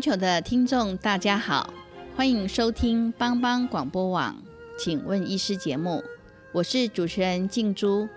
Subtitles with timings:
[0.00, 1.74] 全球的听众，大家好，
[2.16, 4.34] 欢迎收听帮帮广播网，
[4.78, 6.02] 请问医师节目，
[6.52, 8.08] 我是主持人静珠。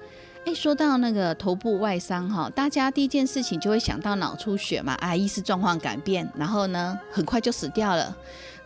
[0.46, 8.16] 哎，说到那个头部外伤哈，大家第一件事情就会想到脑出血嘛，啊，意识状况改变，然后呢，很快就死掉了。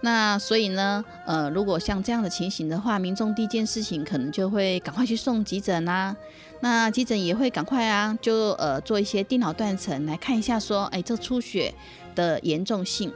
[0.02, 6.16] 那所以呢，呃，如果像这样的情形的话，民众第一件事情可能就会赶快去送急诊啦。
[6.59, 11.73] 那急诊也会赶快啊，就呃做一些电脑断层来看一下，说，哎，这出血。
[12.17, 13.13] 的严重性，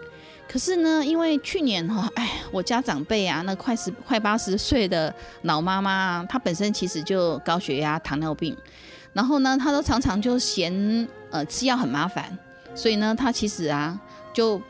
[0.48, 8.56] 可是呢，因为去年哈，哎，我家长辈啊，那快十快八十岁的老妈妈，她本身其实就高血压、糖尿病，
[9.12, 10.72] 然后呢，她都常常就嫌
[11.32, 12.38] 呃吃药很麻烦，
[12.76, 14.00] 所以呢，她其实啊，
[14.32, 14.62] 就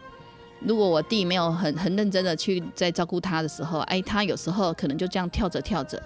[0.62, 6.02] 如果我弟没有很很认真的去在照顾她的时候，哎，她有时候可能就这样跳着跳着，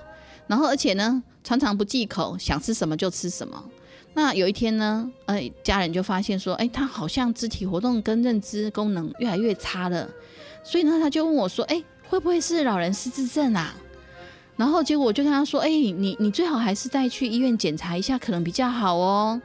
[0.47, 3.63] 然后而且呢，常常不忌口，想吃什么就吃什么。
[4.13, 10.09] 那有一天呢，呃，家人就发现说，哎，他好像肢体活动跟认知功能越来越差了，
[10.63, 13.75] 所以呢，他就问我说，哎，会不会是老人失智症啊？
[14.55, 19.41] 然后结果我就跟他说，哎，你你最好还是带去医院检查一下，可能比较好哦。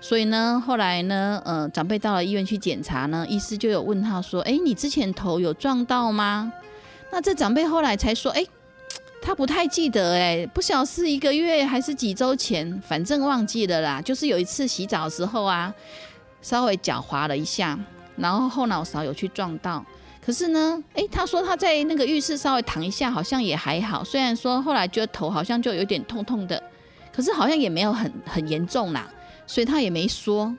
[0.00, 6.50] 所以呢，后来呢，呃，长辈到了医院去检查呢，医师就有问他说，哎，你之前头有撞到吗？
[7.12, 8.46] 那这长辈后来才说，哎。
[9.26, 13.98] 他不太记得哎，不晓是一个月还是几周前，反正忘记了啦。
[14.02, 15.72] 就是有一次洗澡的时候啊，
[16.42, 17.78] 稍微脚滑了一下，
[18.16, 19.82] 然后后脑勺有去撞到。
[20.22, 24.04] 可是呢，哎，他说他在那个浴室稍微躺一下，好像也还好。
[24.04, 26.62] 虽然说后来觉得头好像就有点痛痛的，
[27.10, 29.08] 可是好像也没有很 很严重啦，
[29.46, 30.54] 所以他也没说。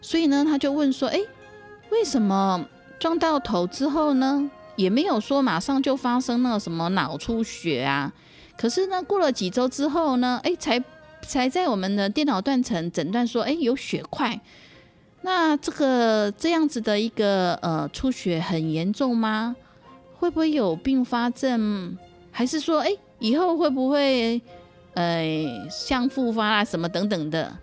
[0.00, 1.20] 所以呢，他就问说，哎，
[1.90, 2.66] 为什么
[2.98, 4.50] 撞到头之后呢？
[4.76, 8.12] 也没有说马上就发生那个什么脑出血啊，
[8.56, 10.82] 可是呢，过了几周之后呢，哎，才
[11.22, 14.40] 才在我们的电脑断层诊断说，哎，有血块。
[15.22, 19.56] 那这个这样子的一个呃出血很严重吗？
[20.18, 21.96] 会不会有并发症？
[22.30, 24.40] 还是说，哎，以后会不会
[24.94, 27.56] 呃像复发啊什么等等的？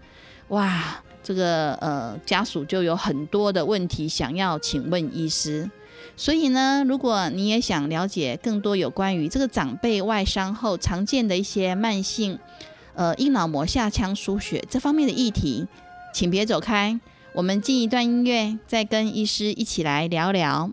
[0.49, 5.69] 哇，这个呃家属就有很多的问题想要请问医师。
[6.15, 12.37] 所以呢，如果你也想了解更多有关于这个长辈外伤后常见的一些慢性，
[12.93, 15.67] 呃，硬脑膜下腔出血这方面的议题，
[16.13, 16.99] 请别走开，
[17.33, 20.71] 我们进一段音乐，再跟医师一起来聊聊。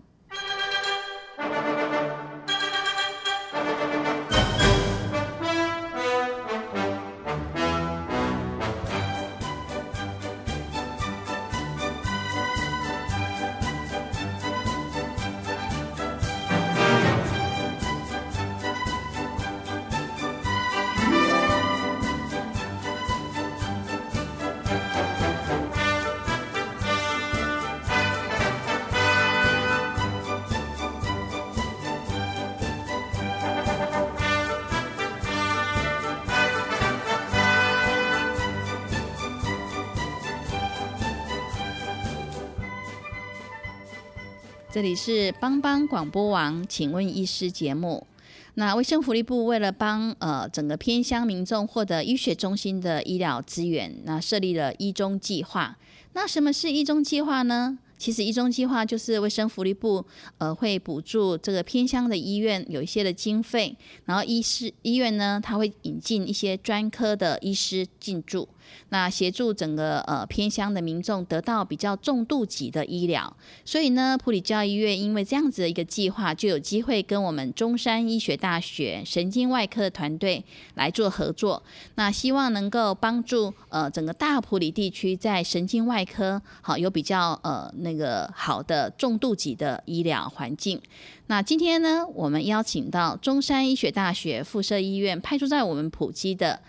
[44.73, 48.07] 这里是帮帮广播网，请问医师节目。
[48.53, 55.77] 那卫生福利部为了帮呃整个偏乡民众获得医学中心的医疗资源，那设立了医中计划。
[56.13, 57.77] 那什么是医中计划呢？
[57.97, 60.03] 其实医中计划就是卫生福利部
[60.37, 68.47] 呃会补助这个偏乡的医院有一些的经费，然后医师医院呢，他会引进一些专科的医师进驻。
[68.89, 80.43] 那协助整个呃偏乡的民众得到比较重度级的医疗，所以呢，普里教医院因为这样子的一个计划，就有机会跟我们中山医学大学神经外科的团队
[80.75, 81.63] 来做合作。
[81.95, 90.81] 那希望能够帮助呃整个大普里地区在神经外科好有比较呃那个好的重度级的医疗环境。
[91.27, 96.59] 那今天呢，我们邀请到中山医学大学附设医院派驻在我们普基的。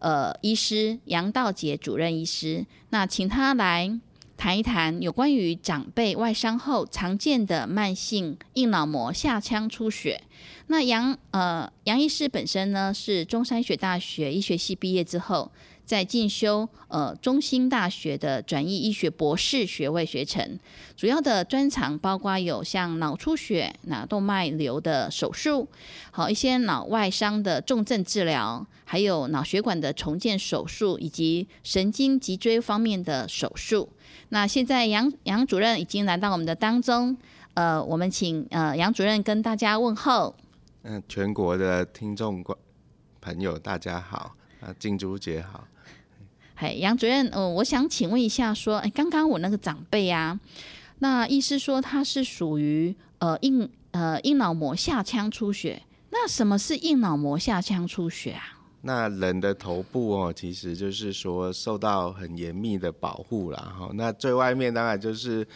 [0.00, 3.98] 呃，医师杨道杰主任医师，那请他来
[4.36, 10.22] 谈一谈有关于长辈外伤后常见的慢性硬脑膜下腔出血，
[10.68, 15.50] 那杨呃杨医师本身呢是中山医学大学医学系毕业之后，
[15.84, 20.56] 在进修呃中兴大学的转译医学博士学位学程，
[20.96, 25.66] 主要的专长包括有像脑出血、脑动脉瘤的手术，
[26.12, 33.90] 好一些脑外伤的重症治疗，还有脑血管的重建手术，以及神经脊椎方面的手术。
[34.30, 37.14] 那现在杨杨主任已经来到我们的当中，
[37.52, 40.34] 呃，我们请呃杨主任跟大家问候。
[40.84, 42.56] 嗯，全国的听众观
[43.20, 45.68] 朋友大家好，啊，静珠姐好。
[46.54, 50.40] 嗨，杨主任，呃，我想请问一下，说，哎，刚刚我那个长辈啊，
[51.00, 58.54] 那医师说他是属于呃硬呃硬脑膜下腔出血，那什么是硬脑膜下腔出血啊？
[58.88, 63.58] 那人的头部哦，其实就是说受到很严密的保护啦。
[63.78, 63.90] 哈。
[63.92, 65.46] 那最外面当然就是，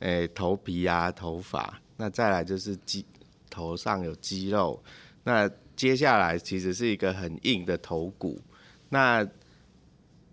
[0.00, 3.06] 诶，头皮啊、头发，那再来就是肌
[3.48, 4.82] 头上有肌肉，
[5.22, 8.40] 那接下来其实是一个很硬的头骨，
[8.88, 9.24] 那。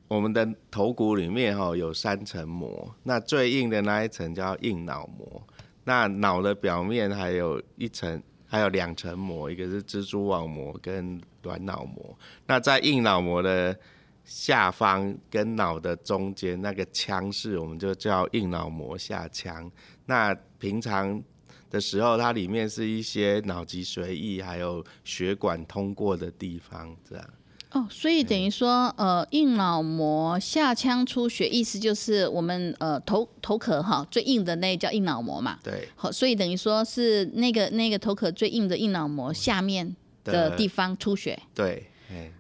[0.10, 5.44] 我们的头骨里面哈有三层膜，那最硬的那一层叫硬脑膜。
[5.84, 12.18] 那脑的表面还有一层，还有两层膜，一个是蜘蛛网膜跟软脑膜。
[12.46, 13.78] 那在硬脑膜的
[14.24, 19.70] 下方跟脑的中间那个腔室，我们就叫硬脑膜下腔。
[20.06, 21.22] 那平常
[21.70, 27.26] 的时候，它里面是一些脑脊髓液还有血管通过的地方，这样。
[27.72, 35.60] 哦，所以等于说，呃，硬脑膜下腔出血，意思就是我们呃头头壳哈最硬的那叫硬脑膜嘛。
[35.62, 35.86] 对。
[35.98, 39.94] 好，所以等于说是那个那个头壳最硬的硬脑膜下面
[40.24, 41.38] 的地方出血。
[41.54, 41.86] 对。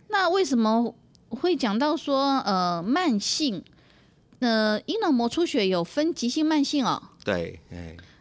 [0.07, 0.95] 那为什么
[1.27, 3.61] 会讲到说呃慢性
[4.39, 7.03] 呃硬脑膜出血有分急性慢性哦？
[7.25, 7.59] 对。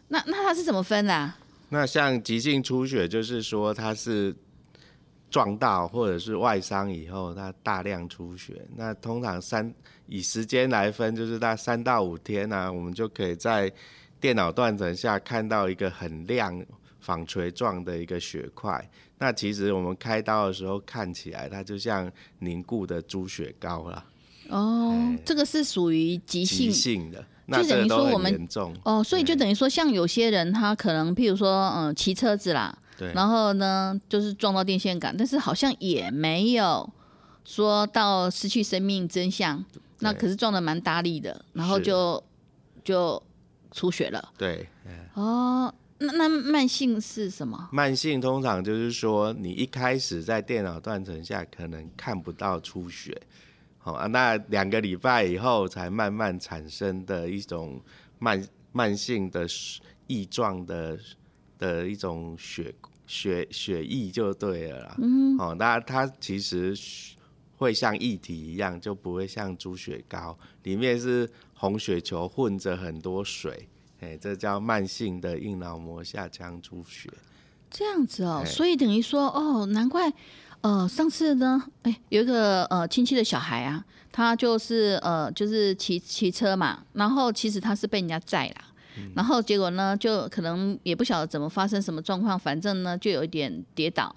[0.09, 1.33] 那那它是怎么分的？
[1.69, 4.35] 那像急性出血，就是说它是。
[5.29, 8.65] 撞到或者是外伤以后，它大量出血。
[8.75, 9.73] 那通常三
[10.07, 13.71] 以时间来分，就是在三到五天呢，我们就可以在
[14.21, 16.65] 电脑断层下看到一个很亮
[17.01, 18.89] 纺锤状的一个血块。
[19.19, 22.09] 那其实我们开刀的时候看起来，它就像
[22.39, 24.05] 凝固的猪血糕了。
[24.49, 32.77] 哦，这个是属于急性性的，就等于说我们严重哦，所以就等于说，像有些人他可能，譬如说，嗯，骑车子啦。
[33.13, 36.89] 然后呢，就是撞到电线杆，但是好像也没有
[37.45, 39.63] 说到失去生命真相。
[39.99, 42.23] 那可是撞的蛮大力的，然后就
[42.83, 43.21] 就
[43.71, 44.31] 出血了。
[44.37, 44.67] 对，
[45.15, 47.69] 哦，那那慢性是什么？
[47.71, 53.19] 慢性通常就是说，你一开始在电脑断层下可能看不到出血，
[53.79, 57.81] 好啊，那两个礼拜以后才慢慢产生的一种
[58.19, 59.47] 慢慢性的
[60.07, 60.97] 异状的。
[61.57, 62.73] 的一种血
[63.05, 66.75] 血血液就对了啦，嗯，哦，那它其实
[67.57, 73.67] 会像液体一样，就不会像猪血糕，里面是红血球混着很多水，
[74.01, 77.09] 哎，这叫慢性的硬脑膜下腔出血。
[77.69, 80.11] 这样子哦，所以等于说，哦，难怪，
[80.61, 88.65] 呃，上次呢，哎，有一个呃亲戚的小孩啊，他就是呃就是骑骑车嘛，然后其实他是被人家载啦。
[89.15, 94.15] 然后结果呢，就可能也不晓得怎么发生什么状况，反正呢就有一点跌倒，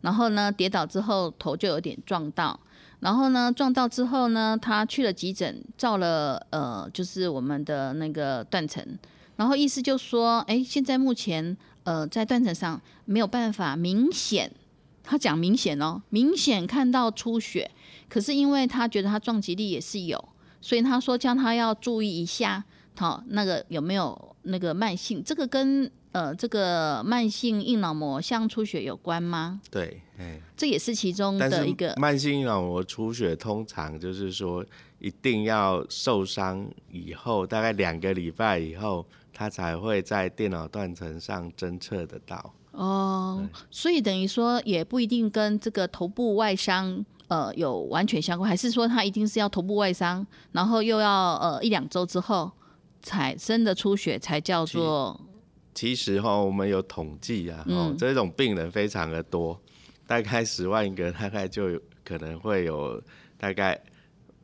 [0.00, 2.58] 然后呢跌倒之后头就有点撞到，
[3.00, 8.84] 然后呢撞到之后呢，他去了急诊，照了呃就是我们的那个断层，
[9.36, 14.52] 然后意思就说，哎，现在目前呃在断层上没有办法明显，
[15.02, 17.70] 他讲明显哦，明显看到出血，
[18.08, 20.28] 可是因为他觉得他撞击力也是有，
[20.60, 22.64] 所以他说叫他要注意一下。
[22.94, 25.22] 好，那个有没有那个慢性？
[25.24, 29.60] 这个跟呃这个慢性硬脑膜像出血有关吗？
[29.70, 31.94] 对，哎，这也是其中的一个。
[31.96, 34.64] 慢性硬脑膜出血通常就是说，
[34.98, 42.54] 一定要受伤以后，大概两个礼拜以后，它才会在电脑断层上侦测得到。
[42.72, 52.52] 哦，所以等于说也不一定跟这个头部外伤呃有完全相关，还是说它一定是要头部外伤，然后又要呃一两周之后。
[53.02, 55.20] 产生的出血才叫做。
[55.74, 59.58] 其实哈，我们有统计啊，哦，这种病人非常的多，
[60.06, 63.02] 大概十万个，大概就有可能会有
[63.38, 63.80] 大概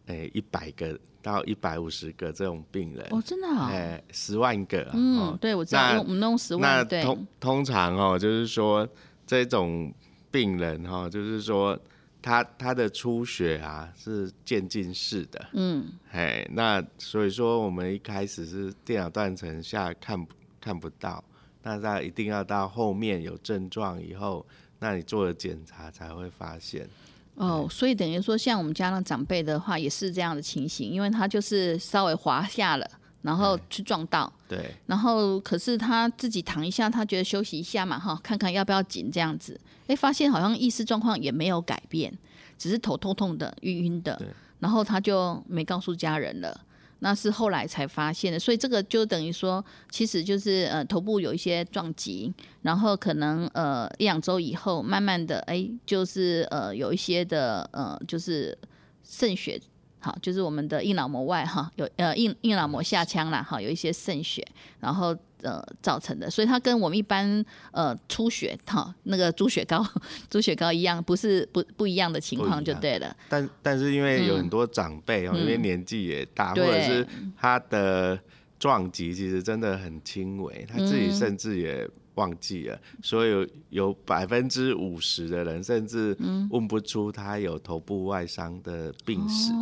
[0.06, 3.06] 诶一百个到一百五十个这种病人。
[3.10, 3.68] 哦，真的啊？
[3.70, 4.90] 诶，十万个。
[4.94, 6.86] 嗯，对，我知道，我们弄十万。
[6.90, 8.88] 那通通常哦，就是说
[9.26, 9.92] 这种
[10.30, 11.78] 病人哈，就是说。
[12.20, 21.22] 他他的出血啊是渐进式的，嗯，哎，那所以说我们一开始是电脑断层下看不看不到，
[21.62, 24.44] 那他一定要到后面有症状以后，
[24.80, 26.88] 那你做了检查才会发现。
[27.36, 32.90] 哦，所以等于说，像我们家那长辈的话，也是这样的情形，因为他就是稍微滑下了，
[33.22, 42.16] 然后去撞到，对，然后可是他自己躺一下，他觉得休息一下嘛，哈，看看要不要紧这样子，哎，发现好像意识状况也没有改变，
[42.56, 44.20] 只是头痛痛的、晕晕的，
[44.60, 46.60] 然后他就没告诉家人了。
[47.00, 52.32] 那是后来才发现的，所以这个就等于说，其实就是呃头部有一些撞击，
[52.62, 58.56] 然后可能呃一两周以后，慢慢的哎，就是呃有一些的呃就是
[59.04, 59.60] 渗血。
[60.08, 64.42] 好，就是我们的硬脑膜外哈，有呃硬硬脑膜下腔啦，哈，有一些渗血，
[64.80, 69.86] 然后呃造成的，所以它跟我们一般呃出血哈那个猪血糕
[70.30, 73.14] 猪血糕一样，不是不不一样的情况就对了。
[73.28, 78.18] 但但是因为有很多长辈哦，因为年纪也大，或者是他的
[78.58, 81.86] 撞击其实真的很轻微，他自己甚至也。
[82.18, 86.16] 忘记了，所以有有百分之五十的人甚至
[86.50, 89.52] 问不出他有头部外伤的病史，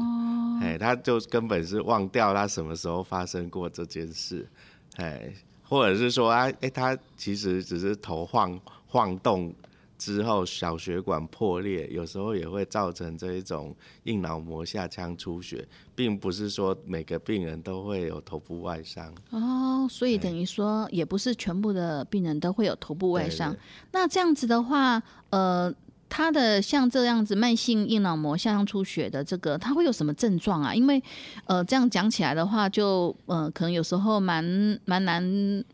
[0.63, 4.49] 哎，他就根本是忘掉他什么时候发生过这件事，
[4.97, 5.31] 哎，
[5.63, 9.55] 或者是说啊，哎，他其实只是头晃晃动。
[9.99, 13.75] 之后小血管破裂，有时候也会造成这一种
[14.05, 19.15] 硬脑膜下腔出血，并不是说每个病人都会有头部外伤。
[19.31, 23.57] 哦，所以等于说也不是全部的病人都会有头部外伤。
[23.93, 25.75] 那这样子的话，呃。
[26.09, 30.75] 他的像这样子慢性硬脑膜下腔出血的这个，他会有什么症状啊？
[30.75, 31.03] 因为
[31.47, 34.45] 呃，这样讲起来的话，就呃，可能有时候蛮
[34.85, 35.23] 蛮难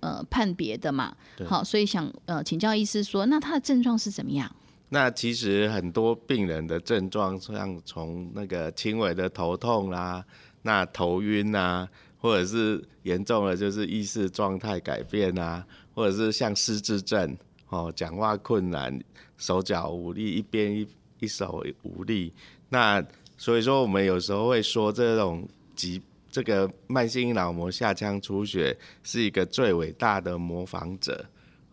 [0.00, 1.14] 呃判别的嘛。
[1.46, 4.50] 好，所以想呃请教医师说，那他的症状是怎么样？
[4.88, 10.24] 那其实很多病人的症状，像从那个轻微的头痛啦，
[10.62, 17.36] 那头晕啊，或者是严重的就是意识状态改变啊，或者是像失智症
[17.68, 18.98] 哦，讲话困难。
[19.42, 20.86] 手脚无力，一边一
[21.18, 22.32] 一手无力，
[22.68, 23.04] 那
[23.36, 25.44] 所以说我们有时候会说这种
[25.74, 31.26] 疾这个慢性脑膜下腔出血是一个最伟大的模仿者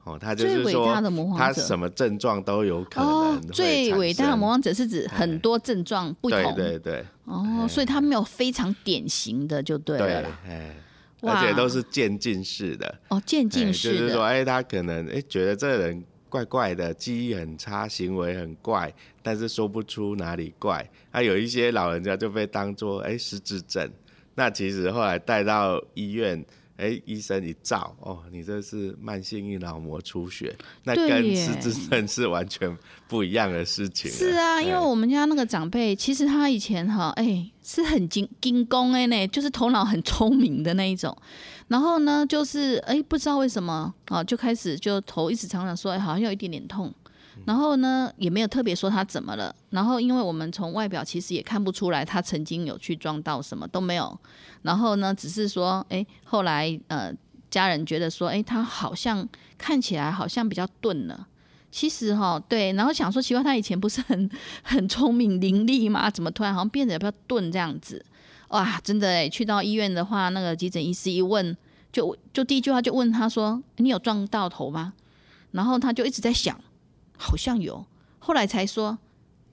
[0.04, 0.96] 哦，他就是说
[1.38, 3.08] 他什么症状都有可能。
[3.08, 7.06] 哦最伟大的模仿者是指很多症状不同，对对对。
[7.26, 10.76] 哦，所以他没有非常典型的就对了，哎，
[11.22, 13.00] 而且都是渐进式的。
[13.10, 16.04] 哦，渐进式的，就是说，哎，他可能哎觉得这个人。
[16.30, 20.88] 怪怪的，记忆很差，行为很怪，但是说不出哪里怪。
[21.12, 23.92] 那有一些老人家就被当作哎失智症，
[24.36, 26.46] 那其实后来带到医院，
[26.78, 34.10] 哎医生一照，哦，你这是慢性硬脑膜出血，那跟失智症是完全不一样的事情。
[34.10, 41.16] 是啊，因为我们家那个长辈，其实他以前哈，哎是很精精工哎呢，就是头脑很聪明的那一种。
[41.70, 46.94] 然后呢，就是哎，不知道为什么啊，就开始就头一直常常说，哎，好像有一点点痛。
[47.46, 49.56] 然后呢，也没有特别说他怎么了。
[49.70, 54.20] 然后，因为我们从外表其实也看不出来他曾经有去撞到什么都没有。
[54.64, 57.14] 然后呢，只是说，哎，后来呃，
[57.50, 59.26] 家人觉得说，哎，他好像
[59.58, 61.28] 看起来好像比较钝了。
[61.72, 64.30] 其实哈，对，然后想说，奇怪，他以前不是很
[64.64, 66.10] 很聪明伶俐吗？
[66.10, 68.04] 怎么突然好像变得比较钝这样子？
[68.50, 71.56] 哇，真的哎，去到医院的话，那个急诊医师一问，
[71.92, 74.94] 就就第一句话就问他说：“你有撞到头吗？”
[75.54, 76.60] 然后他就一直在想，
[77.16, 77.86] 好像有。
[78.18, 78.98] 后来才说：“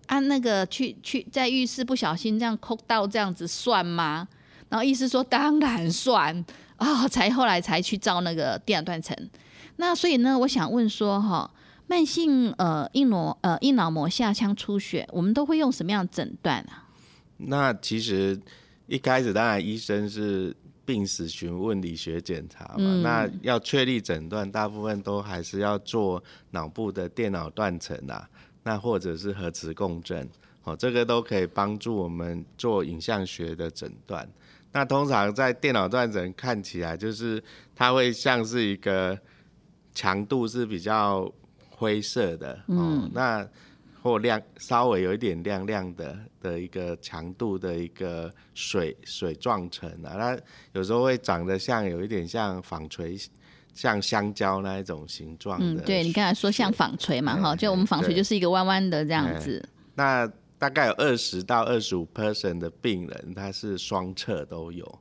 [0.08, 4.26] 按那个去去在浴室不小心这样抠到这样子算吗？”
[4.70, 6.42] 然后医师说：“当然算
[6.76, 9.14] 啊。”才后来才去照那个电脑断层。
[9.76, 11.50] 那所以呢，我想问说哈，
[11.86, 16.88] 慢性呃硬膜呃硬脑膜下腔出血，我们都会用什么样的诊断啊？
[17.36, 18.40] 那其实。
[18.86, 28.28] 一开始当然医生是病史询问理学检查嘛，那要确立诊断，大部分都还是要做脑部的电脑断层啊，
[28.62, 30.28] 那或者是核磁共振，
[30.62, 34.28] 哦，这个都可以帮助我们做影像学的诊断。
[34.72, 37.42] 那通常在电脑断层看起来，就是
[37.74, 39.18] 它会像是一个
[39.94, 41.28] 强度是比较
[41.68, 43.48] 灰色的，哦，那。
[44.06, 50.38] 或亮稍微有一点亮亮的的一个强度的一个水水状层啊，它
[50.72, 53.18] 有时候会长得像有一点像纺锤，
[53.74, 55.82] 像香蕉那一种形状的。
[55.82, 59.68] 嗯，对你刚才说像纺锤嘛，哈，就我们纺锤就是一个弯弯的这样子。
[59.96, 64.98] 那大概有二十到二十五 percent 的病人，他是双侧都有。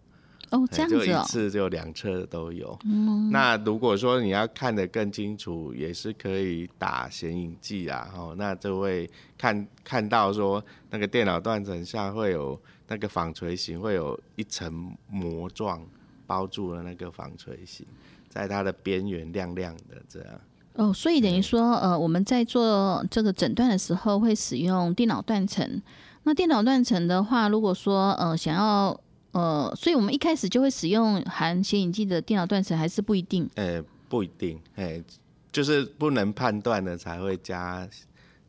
[0.56, 2.78] 哦，这样子哦，就一次就两侧都有。
[2.86, 8.10] 嗯，那如果说你要看得更清楚，也是可以打显影剂啊。
[8.16, 15.86] 哦，那就会看看到说那个电脑断层下会有那个纺锤形，会有一层膜状
[16.26, 17.86] 包住了那个纺锤形。
[18.30, 20.30] 在它的边缘亮亮的这样。
[20.74, 25.82] 哦，所以等于说，呃，我们在做这个诊断的时候会使用电脑断层。
[26.24, 29.00] 那电脑断层的话，如果说呃想要
[29.36, 33.50] 呃，所以我们一开始就会使用含显影剂的电脑断层，还是不一定？
[33.56, 35.04] 呃，不一定，哎，
[35.52, 37.86] 就是不能判断的才会加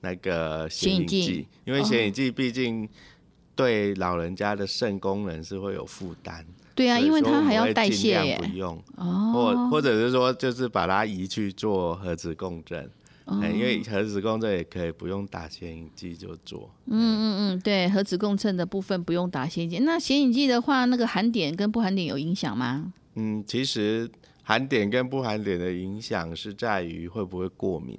[0.03, 2.89] 那个显影剂，因为显影剂毕竟
[3.57, 6.47] 对老人家的肾功能是会有负担。
[6.77, 12.89] 对啊，因为它还要代谢，不用哦，或或者是说，就是把它移去做核磁共振，
[13.27, 16.71] 因为核磁共振也可以不用打显影剂就做。
[16.87, 19.79] 嗯嗯嗯，对，核磁共振的部分不用打显影剂。
[19.81, 22.93] 那显影剂的话，那个含碘跟不含碘有影响吗？
[23.17, 24.09] 嗯，其实
[24.43, 27.99] 含碘跟不含碘的影响是在于会不会过敏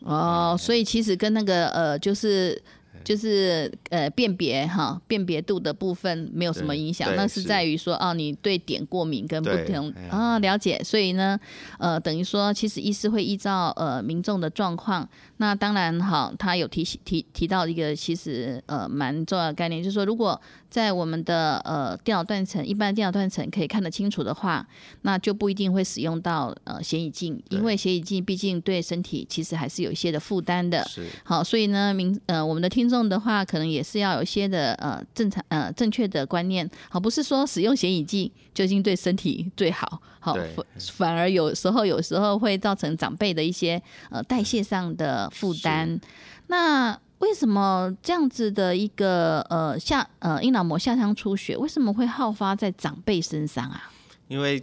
[0.00, 2.62] 哦，所以其实跟那个呃，就是。
[3.06, 11.38] 就是呃辨别哈辨别度的部分没有什么影响，那是在于说哦你对碘过敏跟不同啊了解，所以呢
[11.78, 20.40] 呃等于说其实医师会依照呃民众的状况，那当然哈他有提提提到一个其实呃蛮重要的概念，就是说如果。
[20.68, 24.66] 在我们的呃电脑断层，一般电脑断层可以看得清楚的话，
[25.02, 30.84] 那就不一定会使用到呃显影镜，因为显影镜毕竟对身体其实还是有一些的负担的。
[30.86, 31.06] 是。
[31.24, 36.68] 好，所以呢，民呃我们的听众的话，可能也是要有一些的呃正常呃正确的观念。
[36.88, 40.00] 好，不是说使用显影剂究竟对身体最好。
[40.20, 46.00] 好，反反而有时候有时候会造成长辈的一些呃代谢上的负担。
[46.48, 53.90] 那为什么这样子的一个呃下呃阴脑膜下腔出血为什么会好发在长辈身上啊？
[54.28, 54.62] 因为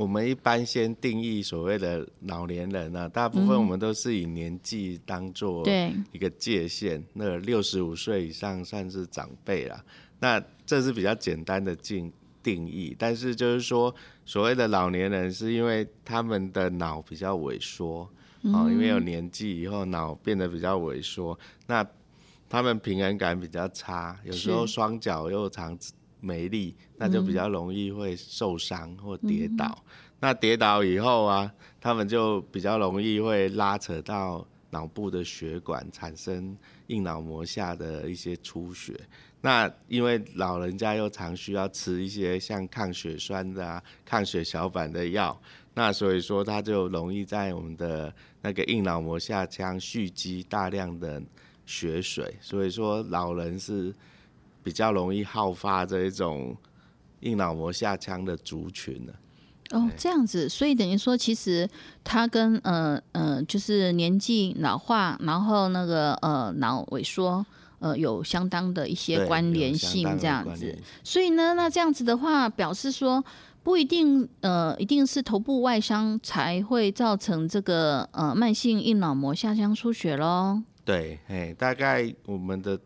[0.00, 5.62] 我们一般先定义所谓的老年人呢，大部分我们都是以年纪当做
[6.10, 9.84] 一个界限，那六十五岁以上算是长辈了。
[10.18, 12.10] 那这是比较简单的定
[12.42, 18.08] 定义，但是就是说所谓的老年人，是因为他们的脑比较萎缩。
[18.44, 21.86] 哦，因为有年纪以后，脑变得比较萎缩，那
[22.48, 25.78] 他们平衡感比较差，有时候双脚又常
[26.20, 29.84] 没力，那就比较容易会受伤或跌倒。
[30.20, 36.56] 那跌倒以后啊，他们就比较容易会拉扯到脑部的血管，产生
[36.88, 38.94] 硬脑膜下的一些出血。
[39.40, 45.40] 那因为老人家又常需要吃一些像抗血栓的啊、抗血小板的药，
[45.72, 51.22] 那所以说他就容易在我们的那个硬脑膜下腔蓄积大量的
[51.64, 53.94] 血水，所以说老人是
[54.62, 56.56] 比较容易好发这一种
[57.20, 59.12] 硬脑膜下腔的族群呢。
[59.70, 61.68] 哦，这样子，所以等于说，其实
[62.02, 67.44] 它跟呃呃，就是年纪老化，然后那个呃脑萎缩，
[67.78, 70.76] 呃有相当的一些关联性，这样子。
[71.04, 73.24] 所以呢，那这样子的话，表示说。
[73.62, 80.62] 不一定，呃，一定是头部外伤才会造成这个呃慢性硬脑膜下腔出血喽。
[80.82, 82.80] 对，哎，大概我们的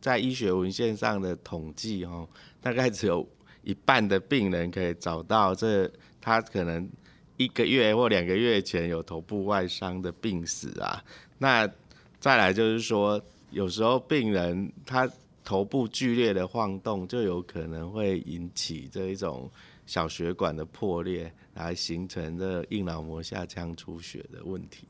[0.00, 2.28] 在医学文献上的统计哦，
[2.60, 3.28] 大概只有
[3.62, 6.88] 一半的病人可以找到这他可能
[7.36, 11.02] 一个月或两个月前有头部外伤的病史啊。
[11.38, 11.70] 那
[12.18, 15.10] 再来就是说，有时候病人他
[15.44, 19.50] 头部剧烈的晃动，就有可能会引起这一种。
[19.86, 24.86] 小血管的破裂来形成这硬脑膜下腔出血的问题。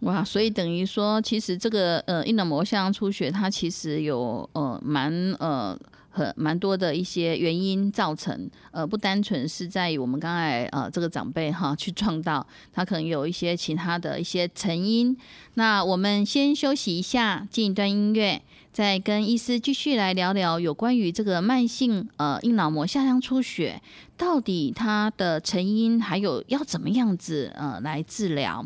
[0.00, 5.76] 哇，所以等于说，其实这个呃硬脑膜下腔出血，它其实有呃蛮呃
[6.10, 15.16] 很蛮多的一些原因造成，呃不单纯是在于我们刚才呃这个长辈哈去撞到，它可能有一些其他的一些成因。
[15.54, 18.42] 那我们先休息一下，进一段音乐。
[18.72, 23.80] 再跟医师继续来聊聊有关于这个慢性呃硬脑膜下腔出血，
[24.18, 28.62] 到底它的成因，还有要怎么样子呃来治疗。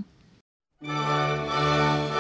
[0.83, 2.20] Música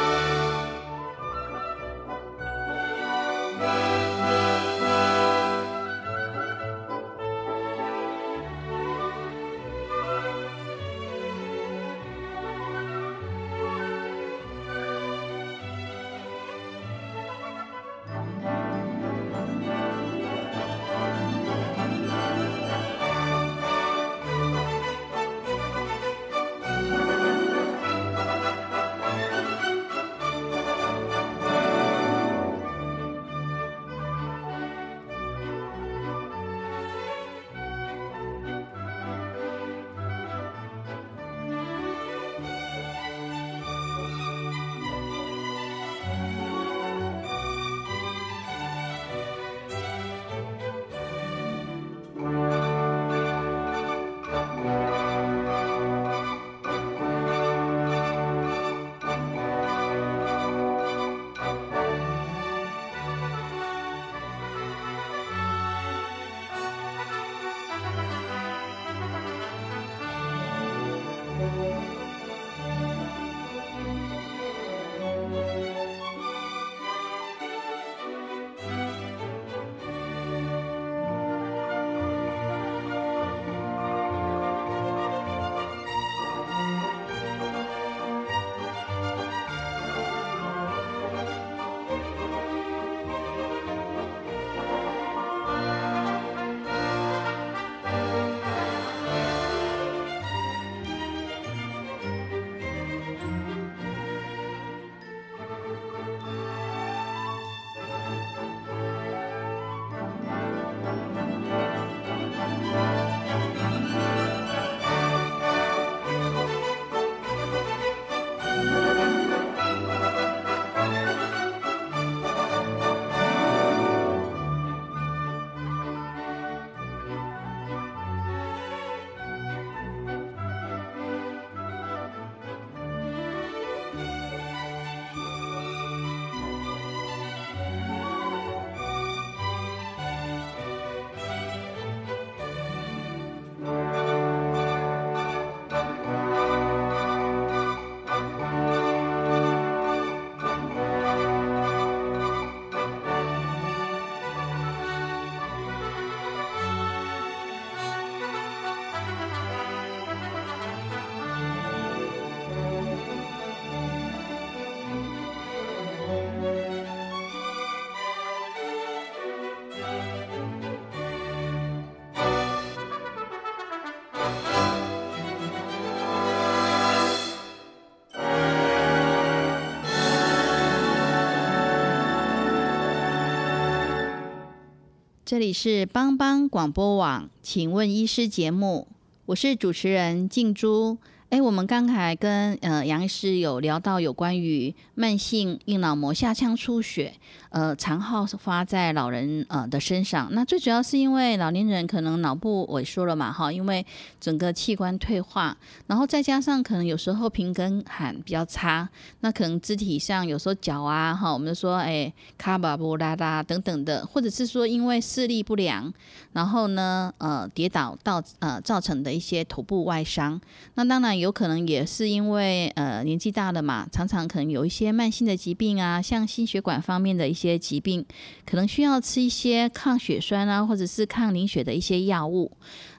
[185.30, 188.88] 这里是邦邦广播网，请问医师节目，
[189.26, 190.98] 我是主持人静珠。
[191.30, 197.14] 哎，我们刚才跟呃杨医师有聊到有关于慢性硬脑膜下腔出血，
[197.50, 200.28] 呃，常好发在老人呃的身上。
[200.32, 203.86] 那最主要是因为老年人可能脑部萎缩了嘛，哈，因为
[204.20, 208.88] 整个器官退化，然后再加上可能有时候平跟喊比较差，
[209.20, 215.94] 那可能肢体上有时候脚啊，哈，我们说哎卡巴布拉拉等等的，或者是说因为视力不良，
[216.32, 220.40] 然后呢呃跌倒到呃造成的一些头部外伤，
[220.74, 221.19] 那当然。
[221.20, 228.04] 有可能也是因为呃年纪大了嘛，常常可能有一些慢性的疾病啊，像心血管方面的一些疾病，
[228.44, 232.50] 可能需要吃一些抗血栓啊，或者是抗凝血的一些药物。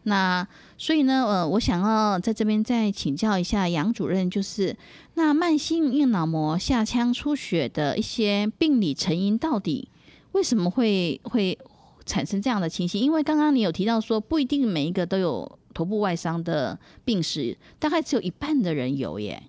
[0.04, 4.76] 那所以呢，呃，我想要在这边再请教一下杨主任，就是
[5.16, 9.90] 那慢性硬脑膜下腔出血的一些病理成因到底
[10.32, 11.58] 为什么会会
[12.12, 13.02] 产生这样的情形？
[13.02, 15.60] 因为刚刚你有提到说，不一定每一个都有。
[15.74, 19.42] 头部外伤的病史，大概只有一半的人有耶。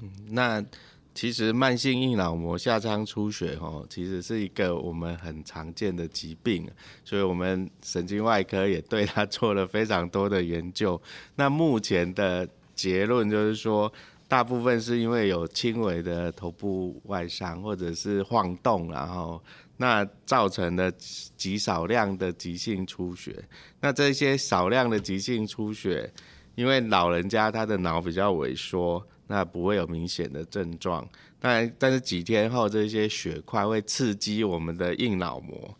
[0.00, 0.64] 嗯，那
[1.12, 6.70] 其实慢性硬脑膜下腔出血哦，其实是一个我们很常见的疾病，
[7.04, 10.98] 所以我们神经外科也对它做了非常多的研究。
[11.34, 13.92] 那目前的结论就是说，
[14.28, 19.42] 大部分是因为有轻微的头部外伤或者是晃动，然后。
[19.80, 20.92] 那造成的
[21.38, 23.34] 极少量的急性出血，
[23.80, 26.12] 那这些少量的急性出血，
[26.54, 31.08] 因为老人家他的脑比较萎缩，那不会有明显的症状。
[31.38, 35.74] 但但是几天后，这些血块会刺激我们的硬脑膜，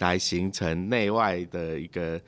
[0.00, 2.20] 来形成内外的一个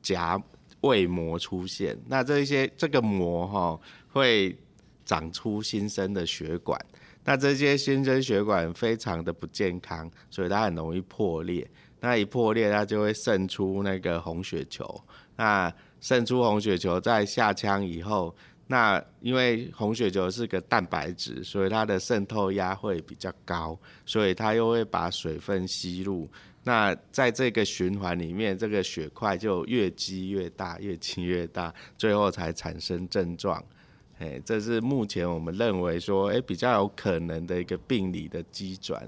[0.00, 0.40] 夹
[0.82, 1.98] 胃膜出现。
[2.06, 3.80] 那这些这个膜哈，
[4.12, 4.56] 会
[5.04, 6.80] 长出新生的血管。
[7.24, 11.68] 那这些新生血管非常的不健康，所以它很容易破裂。
[12.00, 14.84] 那一破裂，它就会渗出那个红血球。
[15.36, 18.34] 那渗出红血球在下腔以后，
[18.66, 26.28] 那因为红血球是个蛋白质，所以它的渗透压会比较高，所以它又会把水分吸入。
[26.64, 33.62] 那在这个循环里面，这个血块就越积越大，越积越大，最后才产生症状。
[34.22, 39.02] 哎，这是目前我们认为说，哎，比较有可能的一个病理的机转。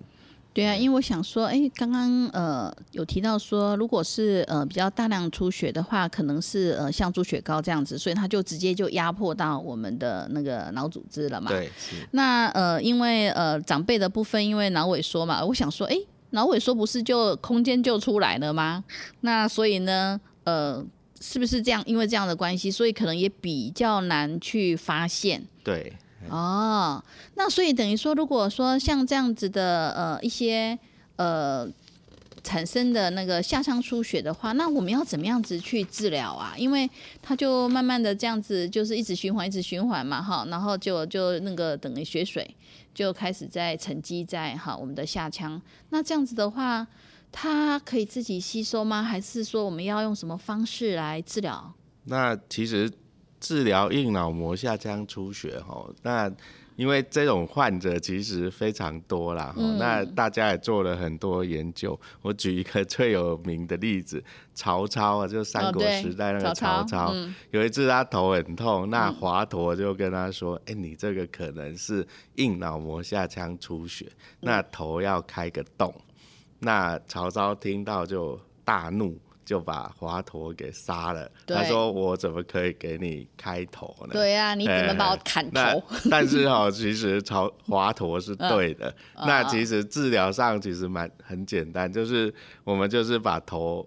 [0.53, 11.49] 对啊，因为我想说，哎，刚刚呃有提到说，如果是呃比较大量出血的话，可能是呃像猪血糕这样子，所以它就直接就压迫到我们的那个脑组织了嘛。
[11.49, 11.71] 对，
[12.11, 15.97] 那呃，因为呃长辈的部分，因为脑萎缩嘛，我想说，哎，
[16.31, 18.83] 脑萎缩不是就空间就出来了吗？
[19.21, 20.85] 那所以呢，呃。
[21.27, 21.83] 是不是这样？
[21.87, 25.43] 因为这样的关系，所以可能也比较难去发现。
[25.65, 25.91] 对，
[26.29, 27.03] 哦，
[27.35, 30.79] 那所以等于说，如果说像这样子的呃一些
[31.17, 31.67] 呃
[32.43, 36.53] 产生的那个下腔出血的话，那我们要怎么样子去治疗啊？
[36.59, 36.89] 因为
[37.23, 42.55] 它就慢慢的这样子，就是一直循环，一直循环嘛，哈，然后就就那个等于血水
[42.95, 45.61] 就开始在沉积在哈我们的下腔。
[45.89, 46.87] 那这样子的话。
[47.37, 49.03] 它可以自己吸收吗？
[49.03, 51.75] 还是说我们要用什么方式来治疗？
[52.05, 52.89] 那其实
[53.41, 56.31] 治疗硬脑膜下腔出血，哈，那
[56.77, 61.99] 因为这种患者其实非常多啦，那大家也做了很多研究。
[62.23, 64.23] 我举一个最有名的例子，
[64.55, 67.13] 曹操啊，就三国时代那个曹操，
[67.51, 74.07] 有一次他头很痛，那华佗就跟他说：“哎，你这个可能是硬脑膜下腔出血，
[74.41, 75.93] 那头要开个洞。”
[76.65, 81.31] 那曹操听到就大怒，就把华佗给杀了。
[81.47, 85.83] 他说：“我怎么可以给你开头呢？”对呀，你怎么把我砍头？
[86.11, 88.95] 但是哈，其实曹华佗是对的。
[89.27, 92.33] 那其实治疗上其实蛮很简单，就是
[92.65, 93.87] 我们就是把头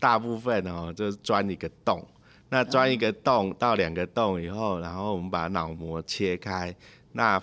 [0.00, 2.02] 大部分哦，就是钻一个洞。
[2.48, 6.74] 那钻一个洞到两个洞以后，然后我们把脑膜切开，
[7.12, 7.40] 那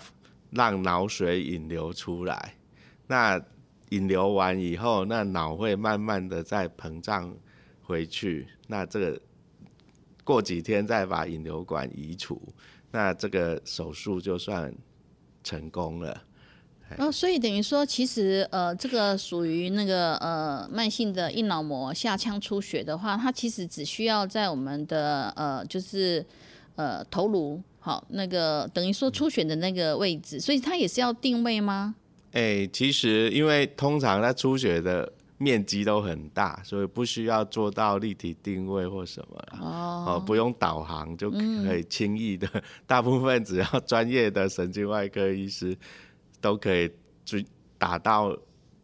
[0.50, 2.54] 让脑水引流出来。
[3.06, 3.38] 那
[3.92, 7.34] 引流完以后，那脑会慢慢的再膨胀
[7.82, 8.48] 回去。
[8.66, 9.20] 那这个
[10.24, 12.40] 过几天再把引流管移除，
[12.90, 14.74] 那这个手术就算
[15.44, 16.22] 成功了。
[16.98, 26.24] 哦，所以等于说，其实呃，这个属于那个呃慢性的硬脑膜下腔出血的话，它其实只需要在我们的呃就是
[26.76, 31.94] 呃头颅好那个等于说出血的那个位置，所以它也是要定位吗？
[32.32, 42.48] 哎，其实因为通常它出血的面积都很大，所以不需要做到立体定位或什么哦，不用导航就可以轻易的。
[42.86, 45.76] 大部分只要专业的神经外科医师
[46.40, 46.90] 都可以
[47.24, 47.44] 追
[47.76, 48.36] 打到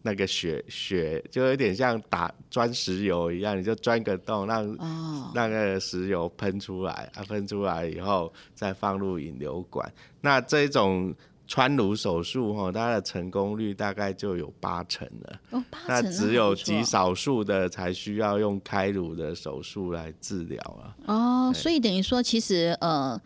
[0.03, 9.91] 那个血血就有点像打钻石油一样，你就钻个洞，让哦，那个石油喷出来，啊，喷出来以后再放入引流管。
[10.21, 11.15] 那这种
[11.49, 15.41] 穿颅手术哈，它的成功率大概就有八成了。
[15.51, 20.95] 哦，八那只有极极少数的才需要用开颅的手术来治疗啊。
[21.07, 23.19] 哦，所以等于说，其实呃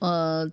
[0.00, 0.46] 呃，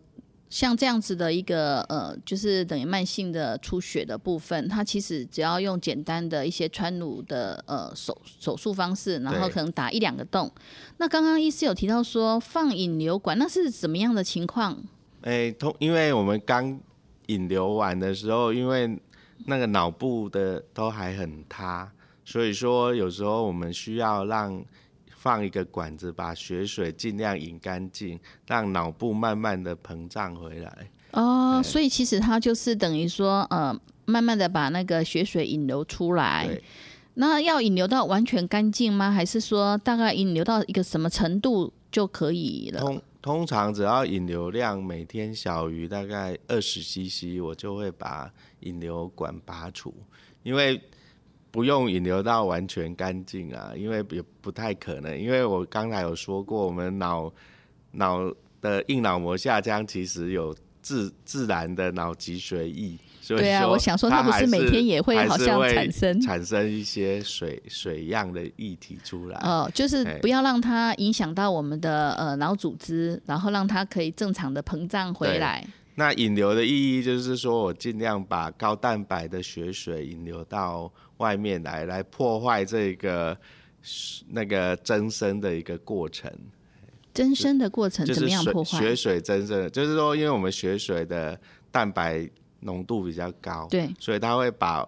[0.50, 10.50] 像这样子的一个呃，就是等于慢性的出血的部分，它其实只要用简单的一些穿颅的呃手手术方式，然后可能打一两个洞。
[10.96, 14.82] 那刚刚医师有提到说放引流管，那是怎么样的情况？
[15.24, 16.80] 诶、通因为我们刚
[17.28, 19.00] 引流完的时候，因为
[19.46, 21.92] 那个脑部的都还很塌，
[22.24, 24.64] 所以说有时候我们需要让
[25.16, 30.90] 放一个管子，把血水尽量引干净，让脑部慢慢的膨胀回来。
[31.12, 36.50] 哦，所以其实它就是等于说呃，慢慢的把那个血水引流出来。
[37.16, 39.12] 那要引流到完全干净吗？
[39.12, 42.80] 还是说大概引流到一个什么程度就可以了？
[42.80, 49.94] 通通常只要引流量每天小于大概二十 CC，我就会把引流管拔除，
[50.42, 50.82] 因为
[51.52, 55.20] 不用引流到完全干净啊，因为也不太可能。
[55.20, 57.32] 因为我刚才有说过，我们脑
[57.92, 62.98] 脑的硬脑膜下腔其实有自自然的脑脊髓液，
[63.38, 69.38] 对啊我想说它不是每天也会好像会产生产生一些水水样的液体出来。
[69.44, 75.66] 哦，就是哎不要让它影响到我们的呃脑组织，然后让它可以正常的膨胀回对来。
[75.96, 83.38] 那引流的意义就是说我尽量把高蛋白的血水引流到外面来，来破坏这个
[84.30, 86.32] 那个增生的一个过程，
[87.14, 88.96] 增生的过程怎么样破坏血？
[88.96, 91.38] 水增生的，就是说因为我们血水的
[91.70, 92.28] 蛋白
[92.62, 94.88] 浓度比较高，对，所以它会把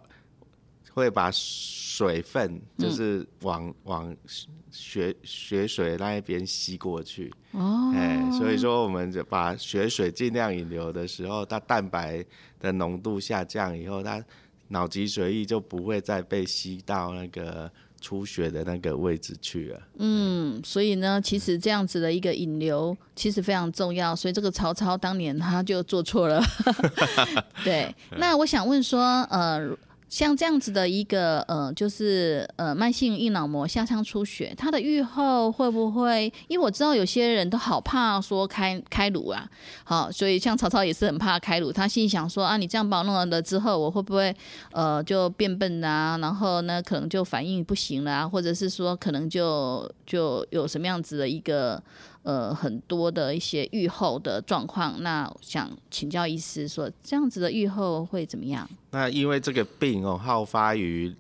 [0.94, 2.62] 会把水分嗯。
[2.78, 4.16] 就是往、往
[4.72, 12.26] 血血水那一边吸过去，哦，哎，所以说我们就把血水尽量引流的时候，它蛋白
[12.60, 14.24] 的浓度下降以后，它
[14.70, 17.72] 脑脊髓液就不会再被吸到那个
[18.04, 19.80] 出血的那个位置去了。
[19.98, 26.44] 嗯，所以呢，其实这样子的一个引流其实非常重要，所以这个曹操当年他就做错了。
[27.64, 29.76] 对，那我想问说，呃。
[30.14, 36.32] 像这样子的一个呃，就是呃慢性硬脑膜下腔出血，它的愈后会不会？
[36.48, 39.50] 因为我知道有些人都好怕说开开颅啊，
[39.84, 44.32] 好，所以像曹操也是很怕开颅，他心里想说啊，你这样把我弄了之后，我会不会
[44.72, 46.16] 呃就变笨啊？
[46.22, 51.82] 然后呢，可能就反应不行了啊，或者是说可能就就有什么样子的一个
[52.24, 55.02] 呃很多的一些愈后的状况。
[55.04, 58.68] 那想请教医师说，这样子的愈后会怎么样？
[58.92, 61.14] 那因为这个病哦，好发于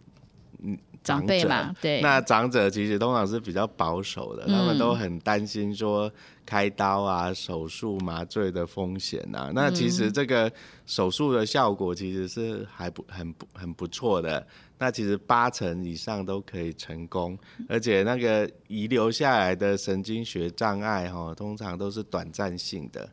[0.63, 6.11] 嗯长辈者嘛，对，那长者其实通常是比较保守的，他们都很担心说
[6.45, 9.51] 开刀啊、手术、麻醉的风险啊。
[9.53, 10.51] 那其实这个
[10.85, 14.45] 手术的效果其实是还不很不很不错的。
[14.79, 17.37] 那其实八成以上都可以成功，
[17.69, 23.09] 而且那个遗留下来的神经学障碍哈、哦，通常都是短暂性的。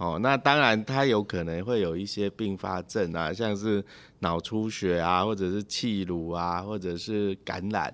[0.00, 3.84] 哦，那当然，他有可能会有一些并发症啊，像是
[4.20, 7.92] 脑出血啊，或者是气颅啊，或者是感染。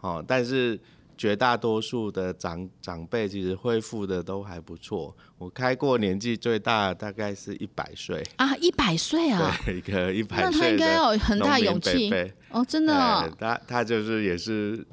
[0.00, 0.80] 哦，但是
[1.18, 5.12] 绝大多数的长长辈其实恢复的都还不错。
[5.38, 12.08] 我开过年纪最大的大概是一百岁，啊，一百岁啊，对，一个一百岁那他应该要有很大勇气
[12.50, 12.94] 哦，真的、
[13.40, 14.86] 他他就是也是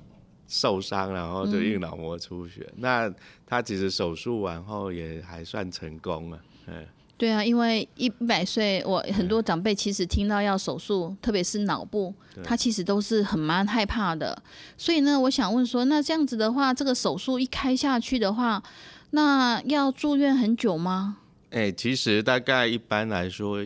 [0.48, 2.68] 受伤，然后就硬脑膜出血。
[2.78, 3.14] 那
[3.46, 6.86] 他其实手术完后也还算成功了，嗯。
[7.20, 14.40] 对啊，因为一百岁，我很多长辈其实听到要手术，特别是脑部，他其实都是很蛮害怕的。
[14.78, 18.62] 所以呢，我想问说，那这样子的话，这个手术一开下去的话，
[19.10, 21.18] 那要住院很久吗？
[21.50, 23.66] 哎、其实大概一般来说，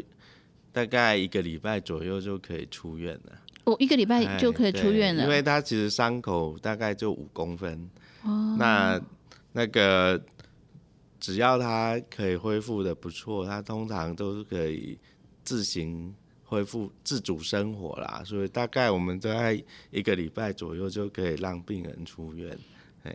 [0.72, 3.34] 大概一个礼拜左右就可以出院了。
[3.64, 5.24] 我、一个礼拜哎就可以出院了。
[5.24, 7.90] 因为他其实伤口大概就五公分。
[8.24, 8.56] 哦。
[8.58, 9.02] 那
[9.54, 10.22] 那个
[11.20, 14.98] 只要他可以恢复的不错，他通常都是可以
[15.44, 18.22] 自行恢复自主生活啦。
[18.26, 22.58] 所以大概我们都在一个礼拜左右就可以让病人出院。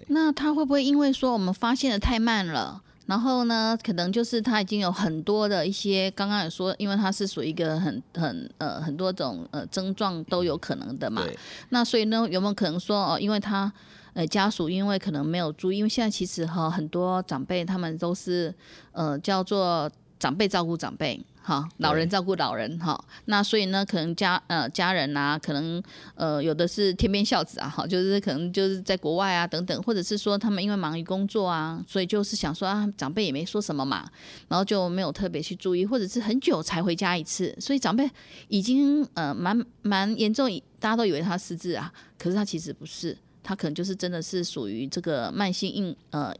[0.08, 2.82] 那他会不会因为说我们发现的太慢了？
[3.06, 11.22] 然后呢，可能就是他已经有很多的一些，刚刚有说，因为他是属于一个很很呃很多种呃症状都有可能的嘛。
[11.68, 13.72] 那所以呢，有没有可能说哦，因为他
[14.14, 18.52] 呃家属因为可能没有注意，因为现在其实哈很多长辈他们都是
[18.90, 19.88] 呃叫做
[20.18, 25.80] 长辈照顾长辈，哈，老人照顾老人哈，那所以呢，可能家呃家人啊，可能
[26.16, 34.10] 呃有的是天边孝子啊，哈，就是可能就是在国外啊等等，或者是说他们因为忙于工作啊，所以就是想说啊，长辈也没说什么嘛，
[34.48, 38.10] 然后就没有特别去注意，或者是很久才回家一次，所以长辈
[38.48, 46.34] 已经呃蛮蛮严重，大家都以为他失智啊，可是他其实不是，他可能就是真的是属于这个慢性硬呃。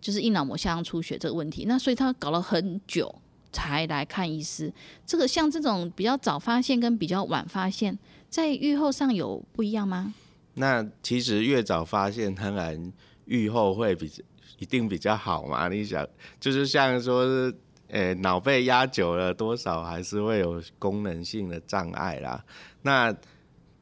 [0.00, 3.14] 就是硬脑膜下腔出血这个问题，那所以他搞了很久
[3.52, 4.72] 才来看医师。
[5.06, 7.96] 这个像这种比较早发现跟比较晚发现，
[8.28, 10.14] 在预后上有不一样吗？
[10.54, 12.92] 那其实越早发现，当然
[13.26, 14.10] 预后会比
[14.58, 15.68] 一定比较好嘛。
[15.68, 16.06] 你想，
[16.40, 17.54] 就是像说是，
[17.88, 22.44] 呃，脑被压久了，多少还是会有功能性的障碍啦。
[22.82, 23.14] 那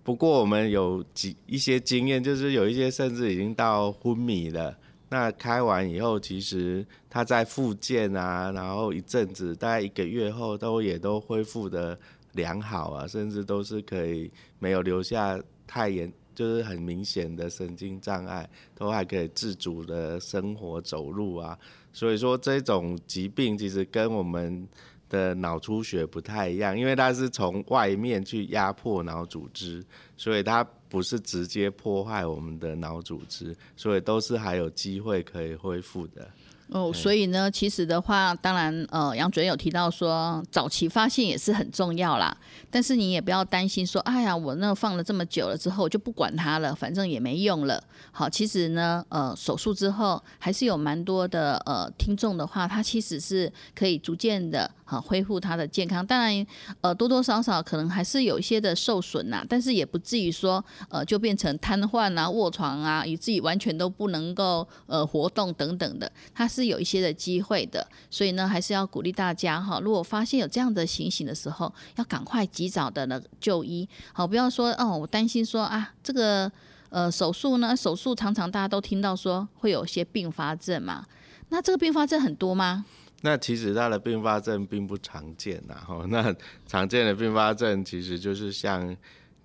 [0.02, 4.76] 不过我们有几一些经验，就是有一些甚至已经到昏迷了。
[5.12, 11.98] 那开完以后，其实他在复健啊，然后一阵子，大概一个月后，都也都恢复的
[12.32, 21.58] 良好啊，甚至都是可以没有留下太严，就是很明显的神经障碍，都还可以自主的生活走路啊。
[21.92, 24.64] 所以说这种疾病其实跟我们
[25.10, 29.84] 的脑出血不太一样，因为它是从外面去压迫脑组织，
[30.16, 30.66] 所以它。
[30.90, 36.28] 不是直接破坏我们的脑组织，所以都是还有机会可以恢复的。
[36.70, 42.36] 哦，所以呢，其实的话，当然，呃，杨主任有提到说，早期发现也是很重要啦。
[42.70, 47.80] 但是你也不要担心说，哎呀，我那放了这么久了之后，就不管它了，反正也没用了。
[48.10, 56.06] 好，其实呢，呃，手术之后还是有蛮多的呃听众的话，他其实是可以逐渐的好恢复他的健康。
[56.06, 56.46] 当然，
[56.80, 66.10] 呃，多多少少可能还是有一些的受损呐，但是也不至于说呃就变成瘫痪啊、卧床啊，以至于完全都不能够呃活动等等的。
[66.32, 66.70] 他是。
[66.70, 69.80] 有一些的机会的，所以呢，还是要鼓励大家哈。
[69.80, 76.52] 如果发现有这样的情形的时候，要赶快及早的呢就医，好，不要说哦，我担心说啊，这个
[76.90, 81.04] 呃手术呢，手术常常大家都听到说会有一些并发症嘛，
[81.48, 82.84] 那这个并发症很多吗？
[83.20, 86.34] 那其实它的并发症并不常见呐，哈，那
[86.66, 88.96] 常见的并发症其实就是像。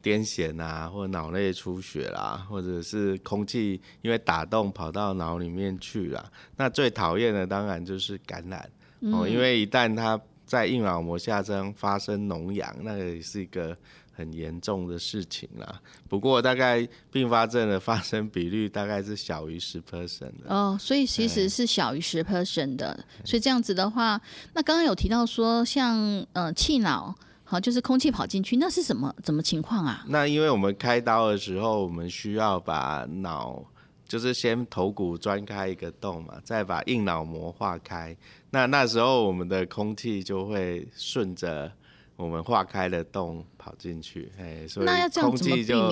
[0.06, 6.32] 癫痫啊，或脑内出血啦，或者是空气因为打洞跑到脑里面去了。
[6.56, 8.70] 那最讨厌的当然就是感染
[9.12, 13.76] 哦，因为一旦它在硬脑膜下腔发生脓疡，那个也是一个
[14.16, 15.82] 很严重的事情啦。
[16.08, 23.06] 不过大概并发症的发生比率大概是小于十 percent 的哦，所以其实是小于十 percent 的。
[23.24, 24.20] 所以这样子的话，
[24.54, 27.14] 那刚刚有提到说像呃气脑。
[27.48, 30.04] 好，就是空气跑进去，那是什么怎么情况啊？
[30.08, 33.64] 那因为我们开刀的时候，我们需要把脑，
[34.08, 38.18] 就是先头骨钻开一个洞嘛，再把硬脑膜化开。
[38.50, 41.72] 那那时候我们的空气就会顺着
[42.16, 44.88] 我们化开的洞跑进去，哎，所以
[45.20, 45.92] 空气就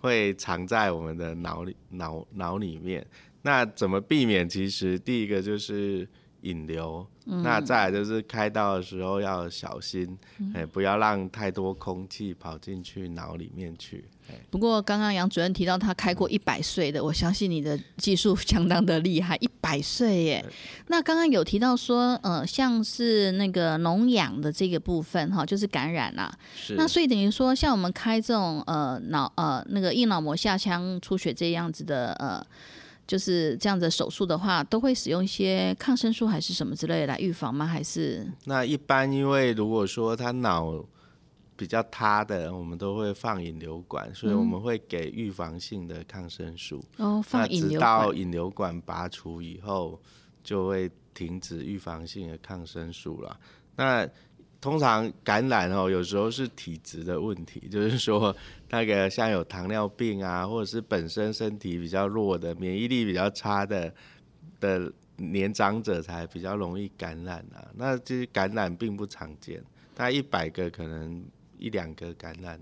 [0.00, 3.06] 会藏在我们的脑里脑脑里面。
[3.42, 4.48] 那怎么避免？
[4.48, 6.08] 其实第一个就是。
[6.44, 10.16] 引流，那再来就是开刀的时候要小心，
[10.54, 14.04] 哎，不要让太多空气跑进去脑里面去。
[14.50, 20.44] 不过刚刚杨主任提到他开过一百岁的，我相信你的技术相当的厉害，一百岁耶。
[20.88, 26.32] 那刚刚有提到说，呃，像是那个脓氧的这个部分哈，就是感染啦。
[26.54, 26.74] 是。
[26.74, 32.46] 那所以等于说，像我们开这种呃脑呃那个硬脑膜下腔出血这样子的呃。
[33.06, 37.66] 就是这样的手术的话，都会使用一些抗生素还是什么之类来预防吗？
[37.66, 40.84] 还是那一般，因为如果说他脑
[41.56, 46.82] 比较塌的，我们都会放引流管，所以我们会给预防性的抗生素。
[46.96, 48.00] 哦，放引流管。
[48.00, 50.00] 直到引流管拔除以后，
[50.42, 53.38] 就会停止预防性的抗生素了。
[53.76, 54.08] 那
[54.64, 58.34] 通常感染哦，有时候是体质的问题， 就是说
[58.70, 63.92] 那个像有糖尿病啊，或者是本身身体比较弱的、免疫力比较差的
[64.60, 67.60] 的年长者才比较容易感染啊。
[67.74, 69.62] 那其实感染并不常见，
[69.94, 71.22] 大概一百个可能
[71.58, 72.58] 一两个感染。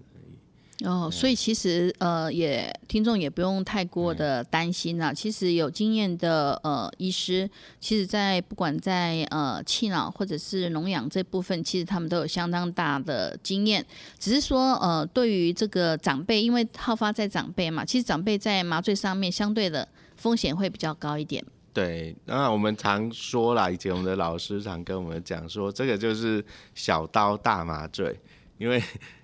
[0.85, 5.12] 哦，所以其实呃，也听众也不用太过的担心啦。
[5.12, 7.49] 其实有经验的呃医师，
[7.79, 13.85] 其实在不管在呃气脑或者是脓氧这部分，其实他们都有相当大的经验。
[14.18, 21.45] 只是说呃，对于这个长辈，因为好发在长辈嘛，其实长辈在麻醉上面相对的风险会比较高一点。
[21.73, 26.45] 对，那我们常说啦，以前我们的老师常跟我们讲说，这个就是
[26.75, 28.18] 小刀大麻醉，
[28.59, 28.83] 因为